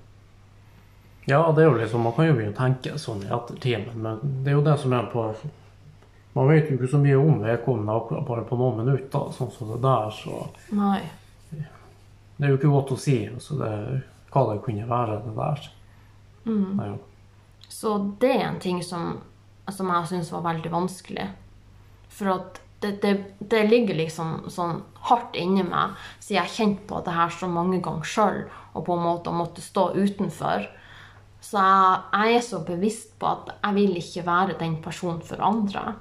Ja, 1.29 1.51
det 1.55 1.61
er 1.61 1.69
jo 1.69 1.77
liksom, 1.77 2.01
man 2.01 2.13
kan 2.17 2.25
jo 2.25 2.33
begynne 2.33 2.55
å 2.55 2.57
tenke 2.57 2.97
sånn 2.99 3.21
i 3.23 3.29
ettertid, 3.29 3.91
men 3.93 4.21
det 4.41 4.51
er 4.51 4.55
jo 4.57 4.63
det 4.65 4.77
som 4.81 4.93
er 4.97 5.09
på 5.11 5.27
Man 6.33 6.47
vet 6.47 6.69
jo 6.71 6.77
ikke 6.77 6.87
så 6.87 6.97
mye 6.97 7.17
om 7.19 7.41
vedkommende 7.43 8.23
bare 8.23 8.45
på 8.47 8.55
noen 8.55 8.77
minutter, 8.79 9.33
sånn 9.35 9.49
som 9.51 9.73
det 9.73 9.81
der, 9.83 10.13
så 10.15 10.45
Nei. 10.71 11.01
det 11.51 12.45
er 12.47 12.53
jo 12.53 12.57
ikke 12.57 12.71
godt 12.71 12.93
å 12.95 12.97
si 13.03 13.17
altså 13.27 13.57
det, 13.59 13.71
hva 14.31 14.45
det 14.47 14.61
kunne 14.63 14.87
være, 14.87 15.17
det 15.25 15.33
der. 15.35 15.65
Mm. 16.45 16.69
Nei, 16.77 16.87
ja. 16.93 16.95
Så 17.67 17.97
det 18.21 18.31
er 18.31 18.45
en 18.47 18.61
ting 18.63 18.79
som, 18.83 19.17
som 19.67 19.91
jeg 19.91 20.07
syns 20.07 20.31
var 20.31 20.47
veldig 20.47 20.71
vanskelig. 20.71 21.27
For 22.15 22.31
at 22.31 22.61
det, 22.81 22.91
det, 23.01 23.13
det 23.39 23.61
ligger 23.69 23.97
liksom 23.97 24.49
sånn 24.49 24.81
hardt 25.05 25.35
inni 25.37 25.63
meg, 25.65 25.97
siden 26.19 26.37
jeg 26.39 26.43
har 26.43 26.53
kjent 26.55 26.83
på 26.89 27.01
det 27.05 27.15
her 27.15 27.33
så 27.33 27.49
mange 27.49 27.81
ganger 27.83 28.07
sjøl, 28.09 28.39
og 28.73 28.85
på 28.87 28.95
en 28.97 29.03
måte 29.05 29.33
måtte 29.35 29.61
stå 29.61 29.91
utenfor. 29.93 30.65
Så 31.41 31.57
jeg, 31.57 31.99
jeg 32.13 32.37
er 32.37 32.45
så 32.45 32.61
bevisst 32.65 33.13
på 33.21 33.29
at 33.29 33.51
jeg 33.53 33.77
vil 33.77 33.99
ikke 34.01 34.25
være 34.25 34.57
den 34.59 34.79
personen 34.81 35.21
for 35.25 35.41
andre. 35.45 35.95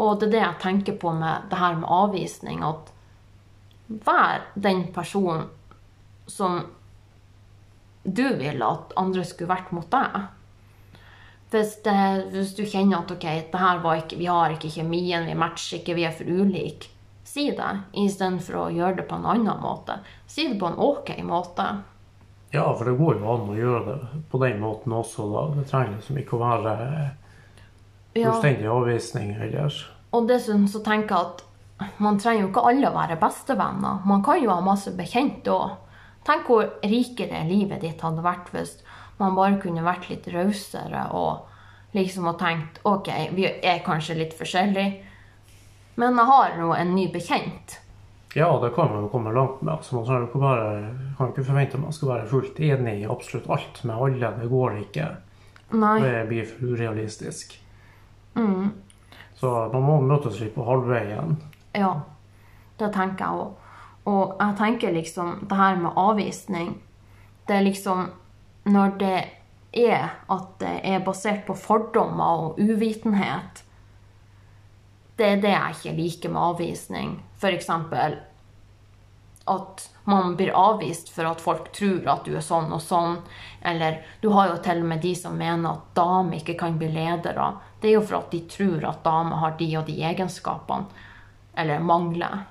Og 0.00 0.20
det 0.20 0.30
er 0.30 0.34
det 0.34 0.42
jeg 0.42 0.60
tenker 0.62 0.98
på 1.00 1.12
med 1.16 1.48
det 1.50 1.60
her 1.60 1.76
med 1.80 1.88
avvisning, 1.92 2.64
at 2.64 2.92
vær 3.88 4.44
den 4.54 4.86
personen 4.94 5.48
som 6.30 6.60
du 8.04 8.24
vil 8.38 8.62
at 8.64 8.94
andre 9.00 9.24
skulle 9.28 9.50
vært 9.50 9.72
mot 9.76 9.88
deg. 9.92 10.20
Hvis, 11.50 11.76
det, 11.82 11.96
hvis 12.30 12.54
du 12.54 12.62
kjenner 12.62 13.00
at 13.00 13.10
ok, 13.10 13.26
det 13.50 13.60
her 13.60 13.80
var 13.82 13.98
ikke, 14.04 14.18
vi 14.20 14.28
har 14.30 14.52
ikke 14.54 14.70
kjemien, 14.70 15.26
vi 15.26 15.34
matcher 15.34 15.80
ikke, 15.80 15.96
vi 15.98 16.04
er 16.06 16.14
for 16.14 16.30
ulike, 16.30 16.90
si 17.26 17.48
det 17.54 17.70
istedenfor 17.98 18.58
å 18.60 18.66
gjøre 18.74 19.00
det 19.00 19.06
på 19.10 19.18
en 19.18 19.26
annen 19.32 19.58
måte. 19.62 19.98
Si 20.30 20.46
det 20.46 20.60
på 20.60 20.70
en 20.70 20.78
ok 20.78 21.10
måte. 21.26 21.66
Ja, 22.54 22.68
for 22.74 22.86
det 22.86 22.96
går 22.98 23.18
jo 23.20 23.34
an 23.34 23.50
å 23.50 23.58
gjøre 23.58 23.84
det 23.86 24.22
på 24.30 24.40
den 24.42 24.58
måten 24.62 24.94
også, 24.94 25.26
da. 25.30 25.44
Det 25.58 25.68
trenger 25.70 25.98
liksom 25.98 26.18
ikke 26.22 26.38
å 26.38 26.44
være 26.44 26.76
Ja. 28.14 28.32
avvisning 28.32 29.36
ellers. 29.38 29.84
Og 30.12 30.26
dessuten 30.26 30.66
så 30.68 30.82
tenker 30.82 31.14
jeg 31.14 31.26
at 31.26 31.44
man 31.98 32.18
trenger 32.18 32.42
jo 32.42 32.48
ikke 32.48 32.66
alle 32.66 32.90
å 32.90 32.96
være 32.96 33.20
bestevenner. 33.20 34.00
Man 34.04 34.22
kan 34.22 34.42
jo 34.42 34.50
ha 34.50 34.60
masse 34.60 34.90
bekjente 34.90 35.50
òg. 35.54 35.76
Tenk 36.26 36.46
hvor 36.50 36.66
rikere 36.82 37.44
livet 37.48 37.80
ditt 37.80 38.02
hadde 38.04 38.22
vært 38.22 38.50
hvis 38.52 38.82
man 39.20 39.36
bare 39.36 39.60
kunne 39.62 39.84
vært 39.84 40.08
litt 40.10 40.26
rausere 40.32 41.06
og 41.16 41.46
liksom 41.96 42.28
og 42.30 42.38
tenkt 42.40 42.80
OK, 42.88 43.08
vi 43.36 43.46
er 43.46 43.84
kanskje 43.84 44.18
litt 44.18 44.34
forskjellige, 44.38 45.06
men 46.00 46.18
jeg 46.18 46.30
har 46.30 46.58
nå 46.58 46.72
en 46.76 46.92
ny 46.96 47.06
bekjent. 47.12 47.80
Ja, 48.34 48.50
det 48.62 48.70
kan 48.76 48.92
man 48.92 49.02
jo 49.04 49.08
komme 49.10 49.32
langt 49.34 49.58
med. 49.62 49.74
Altså, 49.74 49.96
man 49.96 50.04
trenger 50.06 50.28
jo 50.30 50.40
bare, 50.40 50.66
kan 51.18 51.32
ikke 51.32 51.44
forvente 51.48 51.76
at 51.76 51.82
man 51.82 51.94
skal 51.96 52.12
være 52.12 52.28
fullt 52.30 52.60
enig 52.62 53.00
i 53.00 53.08
absolutt 53.10 53.48
alt 53.50 53.80
med 53.84 54.04
alle. 54.06 54.30
Det 54.38 54.50
går 54.52 54.76
ikke. 54.84 55.08
Nei. 55.74 55.96
Det 56.04 56.20
blir 56.28 56.46
for 56.46 56.70
urealistisk. 56.70 57.56
Så 59.40 59.50
man 59.72 59.82
må 59.82 59.98
møtes 60.04 60.38
litt 60.40 60.54
på 60.54 60.66
halvveien. 60.66 61.34
Ja, 61.74 61.90
det 62.78 62.92
tenker 62.94 63.24
jeg 63.24 63.42
òg. 63.42 63.66
Og 64.10 64.36
jeg 64.40 64.56
tenker 64.58 64.94
liksom 64.94 65.42
det 65.50 65.56
her 65.58 65.76
med 65.76 65.92
avvisning 66.00 66.70
Det 67.46 67.52
er 67.58 67.66
liksom 67.66 68.06
Når 68.64 68.96
det 69.00 69.18
er 69.72 70.08
at 70.28 70.48
det 70.60 70.74
er 70.84 71.04
basert 71.06 71.46
på 71.46 71.54
fordommer 71.54 72.44
og 72.44 72.58
uvitenhet 72.58 73.62
Det 75.16 75.28
er 75.28 75.40
det 75.42 75.52
jeg 75.52 75.76
ikke 75.76 75.96
liker 75.96 76.32
med 76.34 76.42
avvisning. 76.42 77.14
Eksempel 77.44 78.18
at 79.50 79.90
man 80.04 80.36
blir 80.36 80.52
avvist 80.54 81.08
for 81.10 81.26
at 81.26 81.40
folk 81.40 81.72
tror 81.72 82.06
at 82.12 82.24
du 82.24 82.36
er 82.36 82.44
sånn 82.44 82.70
og 82.72 82.82
sånn. 82.84 83.16
Eller 83.66 84.00
du 84.20 84.28
har 84.34 84.52
jo 84.52 84.60
til 84.62 84.82
og 84.84 84.88
med 84.92 85.02
de 85.02 85.14
som 85.18 85.36
mener 85.36 85.72
at 85.72 85.88
damer 85.96 86.38
ikke 86.38 86.56
kan 86.60 86.78
bli 86.78 86.90
ledere. 86.94 87.48
Det 87.80 87.90
er 87.90 87.96
jo 87.98 88.04
for 88.04 88.20
at 88.20 88.30
de 88.30 88.44
tror 88.50 88.86
at 88.88 89.02
damer 89.04 89.42
har 89.42 89.56
de 89.58 89.68
og 89.80 89.88
de 89.88 89.96
egenskapene. 90.06 91.06
Eller 91.58 91.82
mangler. 91.82 92.44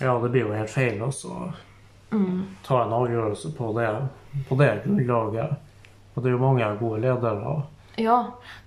Ja, 0.00 0.16
det 0.22 0.32
blir 0.32 0.46
jo 0.46 0.56
helt 0.56 0.72
feil 0.72 1.02
også. 1.04 1.34
å 1.36 1.52
Ta 2.64 2.82
en 2.82 2.94
avgjørelse 2.96 3.52
på 3.56 3.70
det, 3.76 3.90
på 4.48 4.54
det 4.60 4.72
grunnlaget. 4.84 5.50
Og 6.14 6.22
det 6.22 6.28
er 6.28 6.32
jo 6.36 6.42
mange 6.42 6.76
gode 6.80 7.00
ledere. 7.00 7.62
Ja, 8.00 8.18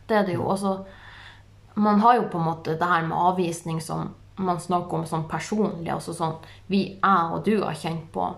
det 0.10 0.18
er 0.18 0.26
det 0.26 0.36
jo. 0.38 0.52
Altså, 0.52 0.72
man 1.76 2.00
har 2.00 2.16
jo 2.16 2.30
på 2.32 2.38
en 2.40 2.50
måte 2.50 2.80
det 2.80 2.90
her 2.90 3.06
med 3.06 3.18
avvisning 3.18 3.82
som 3.82 4.10
man 4.36 4.60
snakker 4.60 4.98
om 4.98 5.06
sånn 5.08 5.30
personlig, 5.32 5.94
altså 5.94 6.14
sånn 6.16 6.36
vi, 6.68 7.00
jeg 7.00 7.32
og 7.32 7.46
du 7.46 7.64
har 7.64 7.76
kjent 7.80 8.14
på. 8.14 8.36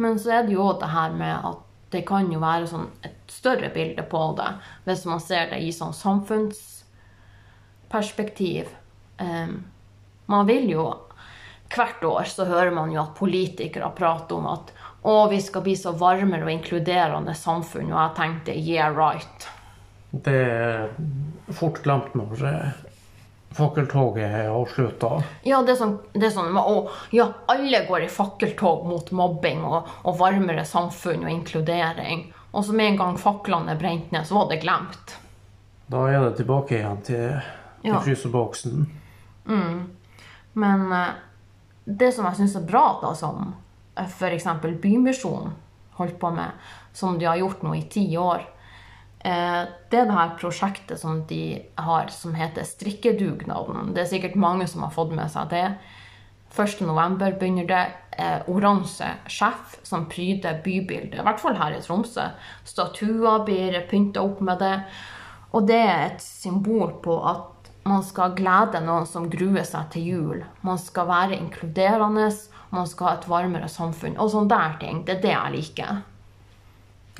Men 0.00 0.18
så 0.18 0.30
er 0.38 0.42
det 0.46 0.54
jo 0.56 0.78
det 0.80 0.88
her 0.90 1.10
med 1.14 1.34
at 1.50 1.58
det 1.94 2.02
kan 2.08 2.32
jo 2.32 2.38
være 2.42 2.66
sånn 2.66 2.88
et 3.06 3.30
større 3.30 3.70
bilde 3.74 4.02
på 4.10 4.34
det, 4.38 4.50
hvis 4.86 5.04
man 5.06 5.20
ser 5.22 5.50
det 5.52 5.58
i 5.62 5.72
sånn 5.72 5.94
samfunnsperspektiv. 5.94 8.64
Um, 9.20 9.64
man 10.26 10.46
vil 10.48 10.70
jo 10.72 10.94
Hvert 11.72 12.04
år 12.04 12.28
så 12.30 12.44
hører 12.44 12.70
man 12.74 12.92
jo 12.92 13.00
at 13.02 13.14
politikere 13.18 13.88
prater 13.96 14.36
om 14.36 14.46
at 14.52 14.72
å, 15.04 15.26
vi 15.28 15.40
skal 15.42 15.62
bli 15.64 15.74
så 15.76 15.92
varmere 16.00 16.46
og 16.46 16.52
inkluderende 16.52 17.34
samfunn, 17.36 17.92
og 17.92 17.98
jeg 17.98 18.14
tenkte 18.16 18.54
yeah, 18.56 18.92
right. 18.94 19.48
Det 20.10 20.34
er 20.34 20.92
fort 21.52 21.80
glemt 21.84 22.14
når 22.14 22.44
fakkeltoget 23.54 24.24
er 24.24 24.48
avslutta. 24.50 25.10
Ja, 25.46 25.60
det 25.62 25.74
er 25.74 25.80
sånn, 25.82 25.98
det 26.14 26.28
er 26.28 26.32
sånn 26.34 26.56
å, 26.58 26.88
ja, 27.14 27.28
alle 27.50 27.84
går 27.88 28.06
i 28.06 28.10
fakkeltog 28.10 28.86
mot 28.88 29.10
mobbing 29.14 29.60
og, 29.66 29.90
og 30.02 30.16
varmere 30.18 30.64
samfunn 30.66 31.26
og 31.26 31.30
inkludering. 31.30 32.28
Og 32.54 32.64
så 32.66 32.74
med 32.74 32.92
en 32.94 32.98
gang 33.02 33.20
faklene 33.20 33.76
brent 33.78 34.10
ned, 34.14 34.26
så 34.26 34.40
var 34.40 34.48
det 34.50 34.62
glemt. 34.62 35.16
Da 35.90 36.06
er 36.08 36.22
det 36.24 36.38
tilbake 36.40 36.78
igjen 36.78 37.02
til, 37.06 37.38
til 37.82 37.92
Ja. 37.92 38.00
fryseboksen. 38.00 38.86
Men 40.54 40.92
eh, 40.92 41.14
det 41.84 42.12
som 42.14 42.26
jeg 42.28 42.40
syns 42.40 42.56
er 42.58 42.66
bra, 42.68 42.86
da, 43.02 43.12
som 43.16 43.52
f.eks. 43.94 44.48
Bymisjonen 44.82 45.54
holdt 45.98 46.18
på 46.18 46.30
med, 46.34 46.66
som 46.96 47.18
de 47.18 47.28
har 47.28 47.38
gjort 47.38 47.62
nå 47.62 47.74
i 47.78 47.84
ti 47.90 48.06
år, 48.18 48.46
eh, 49.20 49.60
det 49.90 50.00
er 50.00 50.08
det 50.08 50.16
her 50.18 50.38
prosjektet 50.40 51.00
som 51.00 51.22
de 51.28 51.60
har 51.78 52.10
som 52.14 52.34
heter 52.34 52.66
Strikkedugnaden. 52.66 53.92
Det 53.94 54.04
er 54.04 54.10
sikkert 54.16 54.40
mange 54.40 54.66
som 54.70 54.82
har 54.86 54.94
fått 54.94 55.14
med 55.14 55.30
seg 55.30 55.52
det. 55.52 55.68
1. 56.54 56.84
november 56.86 57.34
begynner 57.38 57.66
det. 57.66 57.84
Eh, 58.14 58.46
oransje 58.46 59.08
sjef 59.26 59.78
som 59.82 60.04
pryder 60.06 60.60
bybildet, 60.62 61.18
i 61.18 61.24
hvert 61.26 61.40
fall 61.42 61.56
her 61.58 61.74
i 61.74 61.80
Tromsø. 61.82 62.28
Statuer 62.64 63.42
blir 63.46 63.80
pynta 63.90 64.22
opp 64.22 64.38
med 64.40 64.62
det. 64.62 64.76
Og 65.54 65.66
det 65.66 65.80
er 65.80 66.04
et 66.06 66.22
symbol 66.22 66.92
på 67.02 67.16
at 67.26 67.53
man 67.84 68.02
skal 68.04 68.32
glede 68.36 68.80
noen 68.80 69.06
som 69.06 69.28
gruer 69.30 69.64
seg 69.68 69.90
til 69.92 70.06
jul. 70.08 70.44
Man 70.64 70.78
skal 70.80 71.08
være 71.08 71.36
inkluderende, 71.36 72.30
man 72.72 72.88
skal 72.88 73.06
ha 73.10 73.14
et 73.18 73.28
varmere 73.28 73.68
samfunn. 73.68 74.16
Og 74.18 74.32
sånne 74.32 74.50
der 74.54 74.76
ting. 74.80 75.02
Det 75.04 75.18
er 75.18 75.22
det 75.22 75.32
jeg 75.34 75.54
liker. 75.58 76.02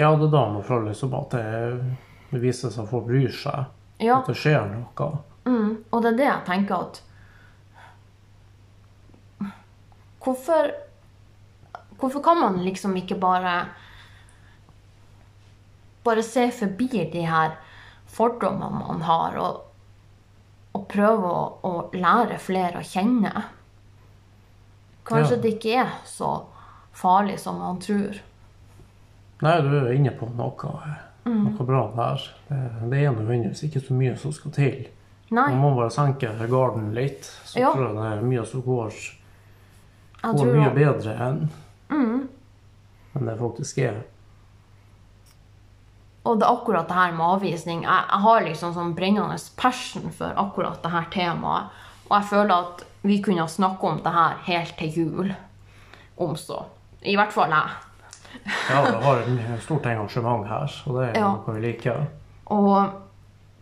Ja, 0.01 0.11
det 0.19 0.27
er 0.27 0.33
da 0.33 0.45
man 0.51 0.65
føler 0.67 0.91
liksom 0.91 1.13
at 1.15 1.37
det, 1.37 2.41
viser 2.43 2.73
seg 2.73 2.83
at 2.87 2.91
folk 2.91 3.07
bryr 3.07 3.31
seg. 3.31 3.69
Ja, 4.03 4.17
At 4.19 4.27
det 4.33 4.35
skjer 4.41 4.65
noe. 4.73 5.11
mm, 5.45 5.69
og 5.93 6.01
det 6.03 6.09
er 6.15 6.17
det 6.19 6.25
jeg 6.27 6.47
tenker 6.49 6.75
at 6.83 7.03
Hvorfor 10.25 10.73
Hvorfor 12.01 12.23
kan 12.25 12.41
man 12.41 12.59
liksom 12.65 12.97
ikke 12.99 13.15
bare 13.23 13.53
Bare 16.05 16.25
se 16.27 16.49
forbi 16.51 16.89
de 17.13 17.23
her 17.29 17.55
fordommene 18.15 18.83
man 18.83 19.01
har, 19.07 19.39
og, 19.39 19.63
og 20.75 20.87
prøve 20.91 21.29
å, 21.31 21.43
å 21.63 21.73
lære 21.95 22.39
flere 22.43 22.81
å 22.81 22.87
kjenne? 22.87 23.33
Kanskje 25.05 25.37
Ja. 25.37 25.41
det 25.43 25.53
ikke 25.55 25.75
er 25.83 25.91
så 26.09 26.31
farlig 26.97 27.39
som 27.41 27.59
man 27.61 27.79
tror. 27.81 28.21
Nei, 29.45 29.57
du 29.61 29.69
er 29.77 29.93
inne 29.93 30.11
på 30.17 30.29
noe, 30.35 30.97
noe 31.27 31.67
bra 31.67 31.83
der. 31.97 32.25
Det, 32.49 32.61
det 32.91 33.03
er 33.05 33.13
nødvendigvis 33.13 33.63
ikke 33.69 33.83
så 33.85 33.95
mye 33.99 34.17
som 34.17 34.33
skal 34.33 34.55
til. 34.57 34.87
Nei, 35.35 35.49
Man 35.51 35.61
må 35.61 35.75
bare 35.77 35.91
senke 35.91 36.31
garden 36.51 36.93
litt, 36.95 37.25
så 37.45 37.59
Ja. 37.61 37.73
tror 37.73 37.87
jeg 37.89 37.97
det 37.97 38.09
er 38.19 38.23
mye 38.23 38.45
som 38.47 38.63
går, 38.63 38.93
går 40.23 40.53
mye 40.55 40.75
bedre 40.75 41.15
enn 41.29 41.51
enn 43.15 43.27
det 43.29 43.37
faktisk 43.39 43.79
er. 43.79 44.03
Og 46.25 46.39
det 46.41 46.47
er 46.47 46.55
akkurat 46.57 46.89
det 46.89 46.97
her 46.97 47.13
med 47.13 47.27
avvisning. 47.37 47.83
Jeg, 47.85 48.05
jeg 48.11 48.21
har 48.25 48.45
liksom 48.47 48.75
sånn 48.75 48.95
brennende 48.97 49.37
passion 49.61 50.11
for 50.17 50.33
akkurat 50.41 50.81
det 50.83 50.93
her 50.95 51.09
temaet. 51.13 51.69
Og 52.09 52.15
jeg 52.17 52.29
føler 52.31 52.55
at 52.57 52.85
vi 53.05 53.19
kunne 53.25 53.45
snakke 53.49 53.85
om 53.91 53.99
det 54.05 54.13
her 54.15 54.39
helt 54.47 54.77
til 54.81 54.97
jul. 55.03 55.35
Om 56.17 56.37
så. 56.41 56.63
I 57.05 57.17
hvert 57.19 57.33
fall 57.35 57.53
jeg. 57.53 57.75
Ja, 58.71 58.81
det 58.87 59.01
har 59.05 59.21
et 59.29 59.63
stort 59.63 59.85
engasjement 59.87 60.47
her, 60.49 60.73
og 60.87 60.97
det 60.99 61.09
er 61.11 61.19
Ja. 61.21 61.29
noe 61.37 61.55
vi 61.55 61.61
liker. 61.67 62.07
Og 62.51 62.93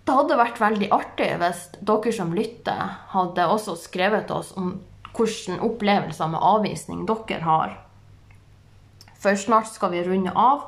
det 0.06 0.14
hadde 0.14 0.38
vært 0.38 0.58
veldig 0.60 0.88
artig 0.90 1.28
hvis 1.38 1.68
dere 1.82 2.12
som 2.12 2.32
lytter, 2.34 2.96
hadde 3.12 3.48
også 3.48 3.76
skrevet 3.78 4.30
oss 4.30 4.52
om 4.56 4.80
hvilke 5.12 5.58
opplevelser 5.60 6.30
med 6.32 6.40
avvisning 6.40 7.06
dere 7.06 7.40
har. 7.42 7.74
For 9.20 9.34
snart 9.38 9.68
skal 9.70 9.90
vi 9.92 10.02
runde 10.06 10.32
av, 10.34 10.64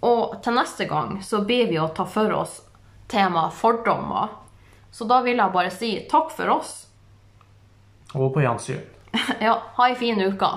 og 0.00 0.38
til 0.44 0.54
neste 0.54 0.86
gang 0.90 1.18
så 1.24 1.42
blir 1.46 1.66
vi 1.70 1.78
å 1.80 1.88
ta 1.94 2.06
for 2.06 2.32
oss 2.36 2.60
temaet 3.08 3.56
fordommer. 3.56 4.28
Så 4.90 5.04
da 5.08 5.20
vil 5.24 5.40
jeg 5.40 5.54
bare 5.54 5.72
si 5.72 5.90
takk 6.10 6.30
for 6.34 6.52
oss. 6.58 6.74
Og 8.14 8.32
på 8.34 8.44
gjensyn. 8.44 8.84
Ja, 9.40 9.56
ha 9.74 9.88
ei 9.88 9.96
fin 9.98 10.20
uke. 10.20 10.48